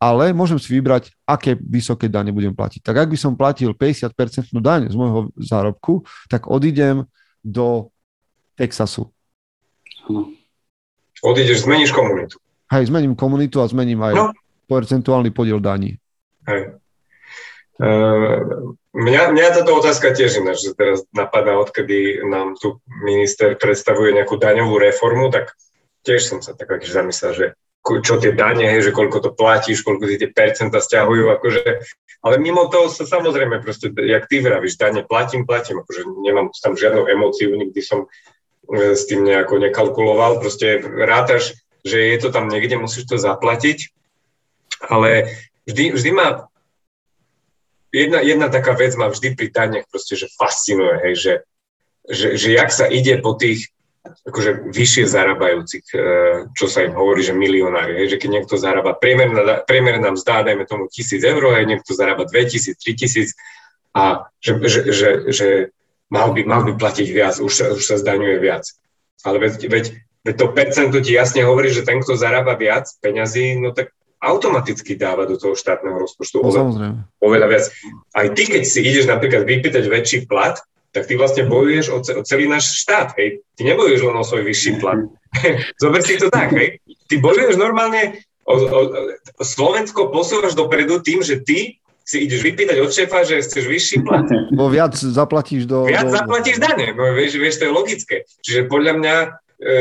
[0.00, 2.80] ale môžem si vybrať, aké vysoké dane budem platiť.
[2.80, 7.04] Tak ak by som platil 50% daň z môjho zárobku, tak odídem
[7.44, 7.92] do
[8.56, 9.12] Texasu.
[10.08, 10.32] Ano.
[11.20, 12.40] Odídeš, zmeníš komunitu.
[12.72, 14.26] Hej, zmením komunitu a zmením aj no.
[14.72, 16.00] percentuálny podiel daní.
[16.48, 16.80] Hej.
[17.80, 24.16] Uh, mňa, mňa táto otázka tiež ináč, že teraz napadá, odkedy nám tu minister predstavuje
[24.16, 25.56] nejakú daňovú reformu, tak
[26.08, 27.46] tiež som sa tak zamyslel, že
[27.80, 31.62] čo tie dane, že koľko to platíš, koľko si tie percenta stiahujú, akože,
[32.20, 36.76] ale mimo toho sa samozrejme proste, jak ty vravíš, dane platím, platím, akože nemám tam
[36.76, 38.04] žiadnu emóciu, nikdy som
[38.68, 43.88] e, s tým nejako nekalkuloval, proste rátaš, že je to tam niekde, musíš to zaplatiť,
[44.84, 45.32] ale
[45.64, 46.50] vždy, vždy ma
[47.92, 51.34] jedna, jedna taká vec ma vždy pri daniach proste, že fascinuje, hej, že,
[52.06, 53.72] že, že jak sa ide po tých
[54.26, 55.98] akože vyššie zarábajúcich, e,
[56.54, 60.64] čo sa im hovorí, že milionári, hej, že keď niekto zarába priemerná, priemerná mzda, dajme
[60.66, 63.34] tomu tisíc eur, hej, niekto zarába 2000, 3000
[63.94, 65.48] a že, že, že, že
[66.10, 68.66] mal, by, mal by platiť viac, už sa, už sa zdaňuje viac.
[69.26, 69.84] Ale veď, veď,
[70.26, 75.00] veď to percento ti jasne hovorí, že ten, kto zarába viac peňazí, no tak automaticky
[75.00, 77.64] dáva do toho štátneho rozpočtu no, oveľa, oveľa viac.
[78.12, 80.60] Aj ty, keď si ideš napríklad vypýtať väčší plat,
[80.90, 83.42] tak ty vlastne bojuješ o, o celý náš štát, hej.
[83.54, 85.00] Ty nebojuješ len o svoj vyšší plat.
[85.82, 86.82] Zober si to tak, hej.
[87.06, 88.80] Ty bojuješ normálne, o, o,
[89.38, 93.96] o Slovensko posúvaš dopredu tým, že ty si ideš vypýtať od šéfa, že chceš vyšší
[94.02, 94.26] plat.
[94.58, 95.86] Bo viac zaplatíš do...
[95.86, 96.14] Viac do...
[96.18, 98.16] zaplatíš dane, no vieš, vieš, to je logické.
[98.42, 99.74] Čiže podľa mňa e,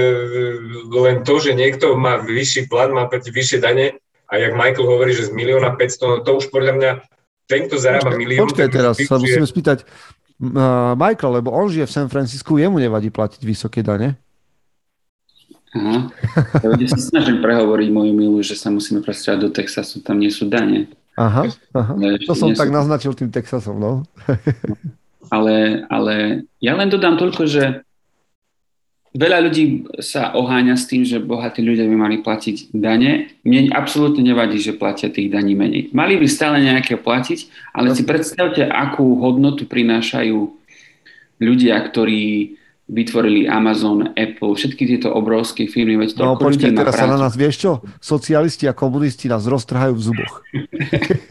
[0.93, 3.97] len to, že niekto má vyšší plat, má vyššie dane,
[4.29, 6.91] a jak Michael hovorí, že z milióna 500, no to už podľa mňa
[7.49, 8.45] ten, kto zarába milión...
[8.45, 9.89] Počkaj teraz, sa musíme spýtať
[10.95, 14.15] Michael, lebo on žije v San Francisku, jemu nevadí platiť vysoké dane?
[15.75, 16.09] Aha.
[16.63, 20.49] Ja sa snažím prehovoriť moju milu, že sa musíme presťahovať do Texasu, tam nie sú
[20.49, 20.89] dane.
[21.19, 21.93] Aha, aha.
[22.23, 22.73] to som tak sú...
[22.73, 24.07] naznačil tým Texasom, no.
[25.35, 27.83] ale, ale ja len dodám toľko, že
[29.09, 33.33] Veľa ľudí sa oháňa s tým, že bohatí ľudia by mali platiť dane.
[33.41, 35.89] Mne absolútne nevadí, že platia tých daní menej.
[35.97, 40.53] Mali by stále nejaké platiť, ale si predstavte, akú hodnotu prinášajú
[41.41, 42.53] ľudia, ktorí
[42.89, 45.97] vytvorili Amazon, Apple, všetky tieto obrovské firmy.
[45.97, 47.09] Veď no počkaj, teraz prácu.
[47.09, 47.71] sa na nás, vieš čo?
[48.01, 50.33] Socialisti a komunisti nás roztrhajú v zuboch.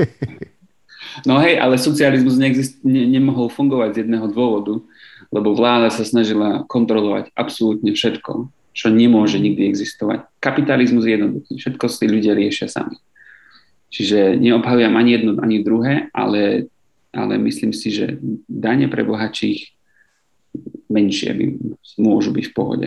[1.29, 4.83] no hej, ale socializmus neexist, ne, nemohol fungovať z jedného dôvodu
[5.29, 10.25] lebo vláda sa snažila kontrolovať absolútne všetko, čo nemôže nikdy existovať.
[10.41, 12.97] Kapitalizmus je jednoduchý, všetko si ľudia riešia sami.
[13.89, 16.69] Čiže neobhajujem ani jedno, ani druhé, ale,
[17.13, 19.73] ale myslím si, že dane pre bohatších
[20.89, 21.45] menšie by,
[22.01, 22.87] môžu byť v pohode.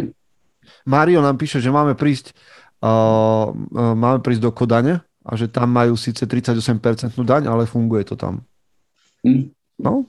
[0.85, 2.33] Mário nám píše, že máme prísť,
[2.81, 8.05] uh, uh, máme prísť do Kodane a že tam majú síce 38% daň, ale funguje
[8.05, 8.41] to tam.
[9.21, 9.53] Hm.
[9.81, 10.05] No,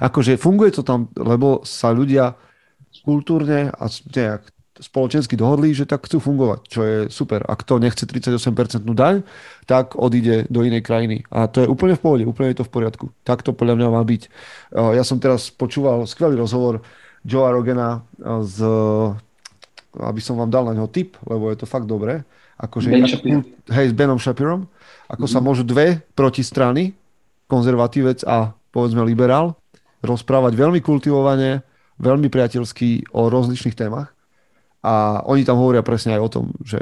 [0.00, 2.34] akože funguje to tam, lebo sa ľudia
[3.04, 4.48] kultúrne a nejak
[4.80, 7.44] spoločensky dohodli, že tak chcú fungovať, čo je super.
[7.44, 9.20] A kto nechce 38% daň,
[9.68, 11.28] tak odíde do inej krajiny.
[11.28, 13.12] A to je úplne v pohode, úplne je to v poriadku.
[13.20, 14.22] Tak to podľa mňa má byť.
[14.96, 16.80] Ja som teraz počúval skvelý rozhovor
[17.28, 18.00] Joea Rogena
[18.40, 18.56] z
[19.98, 22.22] aby som vám dal na neho tip, lebo je to fakt dobré.
[22.60, 23.42] Akože, ben
[23.72, 24.68] hej, s Benom Shapirom,
[25.08, 25.32] ako mm-hmm.
[25.32, 26.92] sa môžu dve protistrany,
[27.48, 29.56] konzervatívec a povedzme liberál,
[30.00, 31.60] rozprávať veľmi kultivovane,
[32.00, 34.16] veľmi priateľsky o rozličných témach.
[34.80, 36.80] A oni tam hovoria presne aj o tom, že,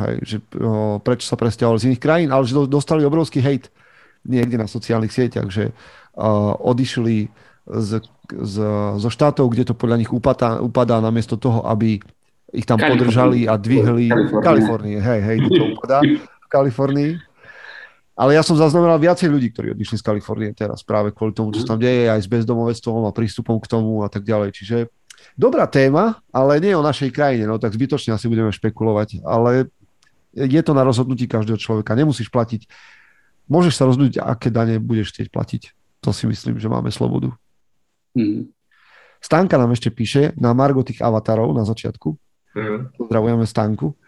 [0.00, 3.68] hej, že o, prečo sa presťahovali z iných krajín, ale že dostali obrovský hejt
[4.24, 5.76] niekde na sociálnych sieťach, že
[6.16, 7.28] o, odišli
[7.68, 8.00] z,
[8.32, 8.54] z,
[8.96, 12.00] zo štátov, kde to podľa nich upadá, upadá namiesto toho, aby
[12.48, 14.08] ich tam podržali a dvihli.
[14.08, 17.12] V Kalifornii, hej, hej, to upadá v Kalifornii
[18.14, 21.66] ale ja som zaznamenal viacej ľudí, ktorí odišli z Kalifornie teraz práve kvôli tomu, čo
[21.66, 24.54] sa tam deje, aj s bezdomovectvom a prístupom k tomu a tak ďalej.
[24.54, 24.76] Čiže
[25.34, 29.66] dobrá téma, ale nie o našej krajine, no tak zbytočne asi budeme špekulovať, ale
[30.30, 31.98] je to na rozhodnutí každého človeka.
[31.98, 32.70] Nemusíš platiť.
[33.50, 35.62] Môžeš sa rozhodnúť, aké dane budeš chcieť platiť.
[36.06, 37.34] To si myslím, že máme slobodu.
[38.14, 38.46] Mm.
[39.18, 42.14] Stanka nám ešte píše na Margo tých avatarov na začiatku.
[42.54, 42.94] Mm.
[42.94, 43.98] Pozdravujeme Stanku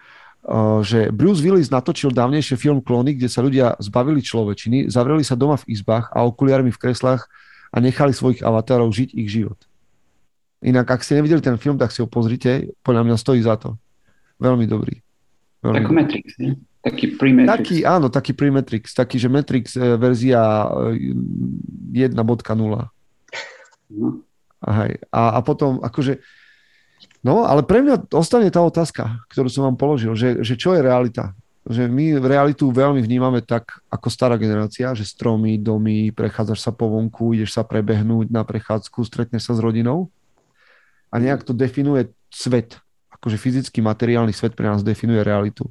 [0.87, 5.59] že Bruce Willis natočil dávnejšie film Klony, kde sa ľudia zbavili človečiny, zavreli sa doma
[5.59, 7.27] v izbách a okuliarmi v kreslách
[7.75, 9.59] a nechali svojich avatárov žiť ich život.
[10.63, 12.71] Inak, ak ste nevideli ten film, tak si ho pozrite.
[12.87, 13.75] Podľa mňa stojí za to.
[14.39, 15.03] Veľmi dobrý.
[15.61, 16.53] Veľmi Taký Matrix, nie?
[16.87, 17.51] Taký pre-Matrix.
[17.51, 18.85] Taký, áno, taký pre-Matrix.
[18.95, 20.71] Taký, že Matrix e, verzia
[21.91, 22.15] 1.0.
[23.91, 24.09] No.
[24.63, 26.23] A, a potom, akože,
[27.27, 30.81] No, ale pre mňa ostane tá otázka, ktorú som vám položil, že, že čo je
[30.87, 31.35] realita?
[31.67, 36.87] Že my realitu veľmi vnímame tak ako stará generácia, že stromy, domy, prechádzaš sa po
[36.87, 40.07] vonku, ideš sa prebehnúť na prechádzku, stretneš sa s rodinou
[41.11, 42.79] a nejak to definuje svet.
[43.11, 45.67] Akože fyzický, materiálny svet pre nás definuje realitu.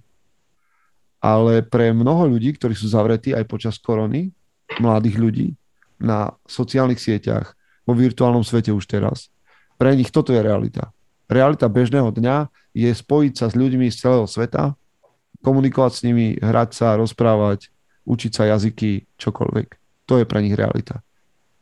[1.24, 4.36] Ale pre mnoho ľudí, ktorí sú zavretí aj počas korony,
[4.84, 5.48] mladých ľudí,
[6.04, 7.56] na sociálnych sieťach,
[7.88, 9.32] vo virtuálnom svete už teraz,
[9.80, 10.92] pre nich toto je realita
[11.30, 14.76] realita bežného dňa je spojiť sa s ľuďmi z celého sveta,
[15.46, 17.70] komunikovať s nimi, hrať sa, rozprávať,
[18.06, 19.68] učiť sa jazyky, čokoľvek.
[20.10, 21.02] To je pre nich realita.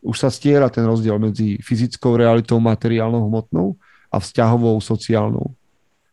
[0.04, 3.80] Už sa stiera ten rozdiel medzi fyzickou realitou, materiálnou, hmotnou
[4.12, 5.56] a vzťahovou, sociálnou.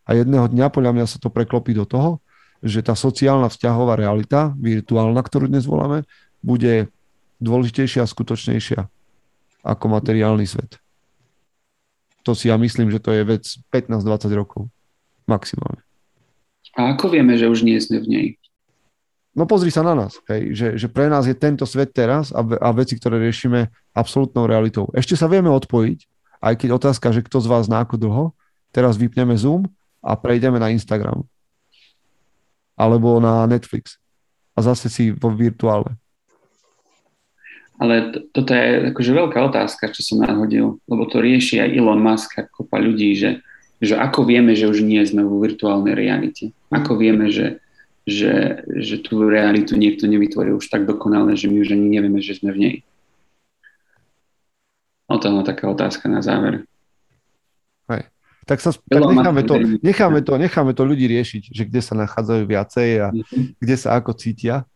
[0.06, 2.22] A jedného dňa podľa mňa sa to preklopí do toho,
[2.60, 6.06] že tá sociálna vzťahová realita, virtuálna, ktorú dnes voláme,
[6.44, 6.92] bude
[7.40, 8.80] dôležitejšia a skutočnejšia
[9.64, 10.76] ako materiálny svet.
[12.24, 14.68] To si ja myslím, že to je vec 15-20 rokov.
[15.24, 15.80] Maximálne.
[16.78, 18.26] A ako vieme, že už nie sme v nej?
[19.30, 22.42] No pozri sa na nás, hej, že, že pre nás je tento svet teraz a,
[22.42, 24.90] a veci, ktoré riešime absolútnou realitou.
[24.90, 25.98] Ešte sa vieme odpojiť,
[26.42, 28.24] aj keď otázka, že kto z vás na ako dlho,
[28.74, 29.70] teraz vypneme Zoom
[30.02, 31.22] a prejdeme na Instagram.
[32.74, 34.00] Alebo na Netflix.
[34.56, 35.99] A zase si vo virtuále.
[37.80, 42.04] Ale to, toto je akože veľká otázka, čo som nahodil, lebo to rieši aj Elon
[42.04, 43.40] Musk a kopa ľudí, že,
[43.80, 46.52] že ako vieme, že už nie sme vo virtuálnej realite.
[46.68, 47.64] Ako vieme, že,
[48.04, 52.36] že, že tú realitu niekto nevytvoril už tak dokonale, že my už ani nevieme, že
[52.36, 52.76] sme v nej.
[55.08, 56.68] O tom taká otázka na záver.
[57.88, 58.12] Hej.
[58.44, 62.42] Tak, sa, tak necháme, to, necháme, to, necháme to ľudí riešiť, že kde sa nachádzajú
[62.44, 63.44] viacej a mm-hmm.
[63.56, 64.68] kde sa ako cítia.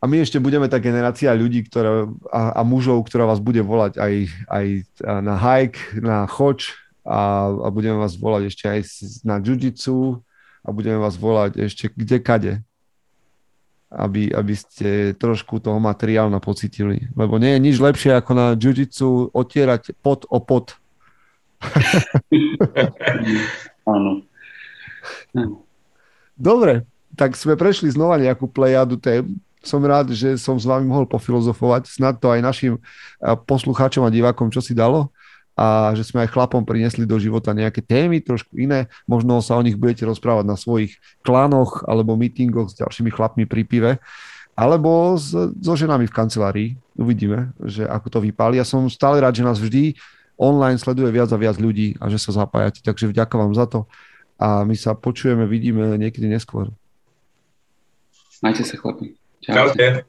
[0.00, 4.00] A my ešte budeme tá generácia ľudí ktorá, a, a mužov, ktorá vás bude volať
[4.00, 4.14] aj,
[4.48, 4.66] aj
[5.20, 6.72] na hike, na choč
[7.04, 8.80] a, a budeme vás volať ešte aj
[9.28, 10.24] na jiu
[10.64, 12.54] a budeme vás volať ešte kde kade.
[13.90, 17.10] Aby, aby ste trošku toho materiálna pocitili.
[17.10, 20.78] Lebo nie je nič lepšie ako na jiu otierať pot o pot.
[23.90, 24.22] Áno.
[26.38, 26.86] Dobre,
[27.18, 29.26] tak sme prešli znova nejakú plejadu tém
[29.60, 31.88] som rád, že som s vami mohol pofilozofovať.
[31.88, 35.12] Snad to aj našim eh, poslucháčom a divákom čo si dalo
[35.60, 38.88] a že sme aj chlapom priniesli do života nejaké témy, trošku iné.
[39.04, 43.62] Možno sa o nich budete rozprávať na svojich klanoch alebo mítingoch s ďalšími chlapmi pri
[43.68, 43.92] pive
[44.56, 46.68] alebo s, so ženami v kancelárii.
[46.96, 48.56] Uvidíme, že ako to vypáli.
[48.56, 50.00] Ja som stále rád, že nás vždy
[50.40, 52.80] online sleduje viac a viac ľudí a že sa zapájate.
[52.80, 53.84] Takže vďaka vám za to
[54.40, 56.72] a my sa počujeme, vidíme niekedy neskôr.
[58.40, 59.19] Majte sa chlapi.
[59.40, 60.04] Čaute.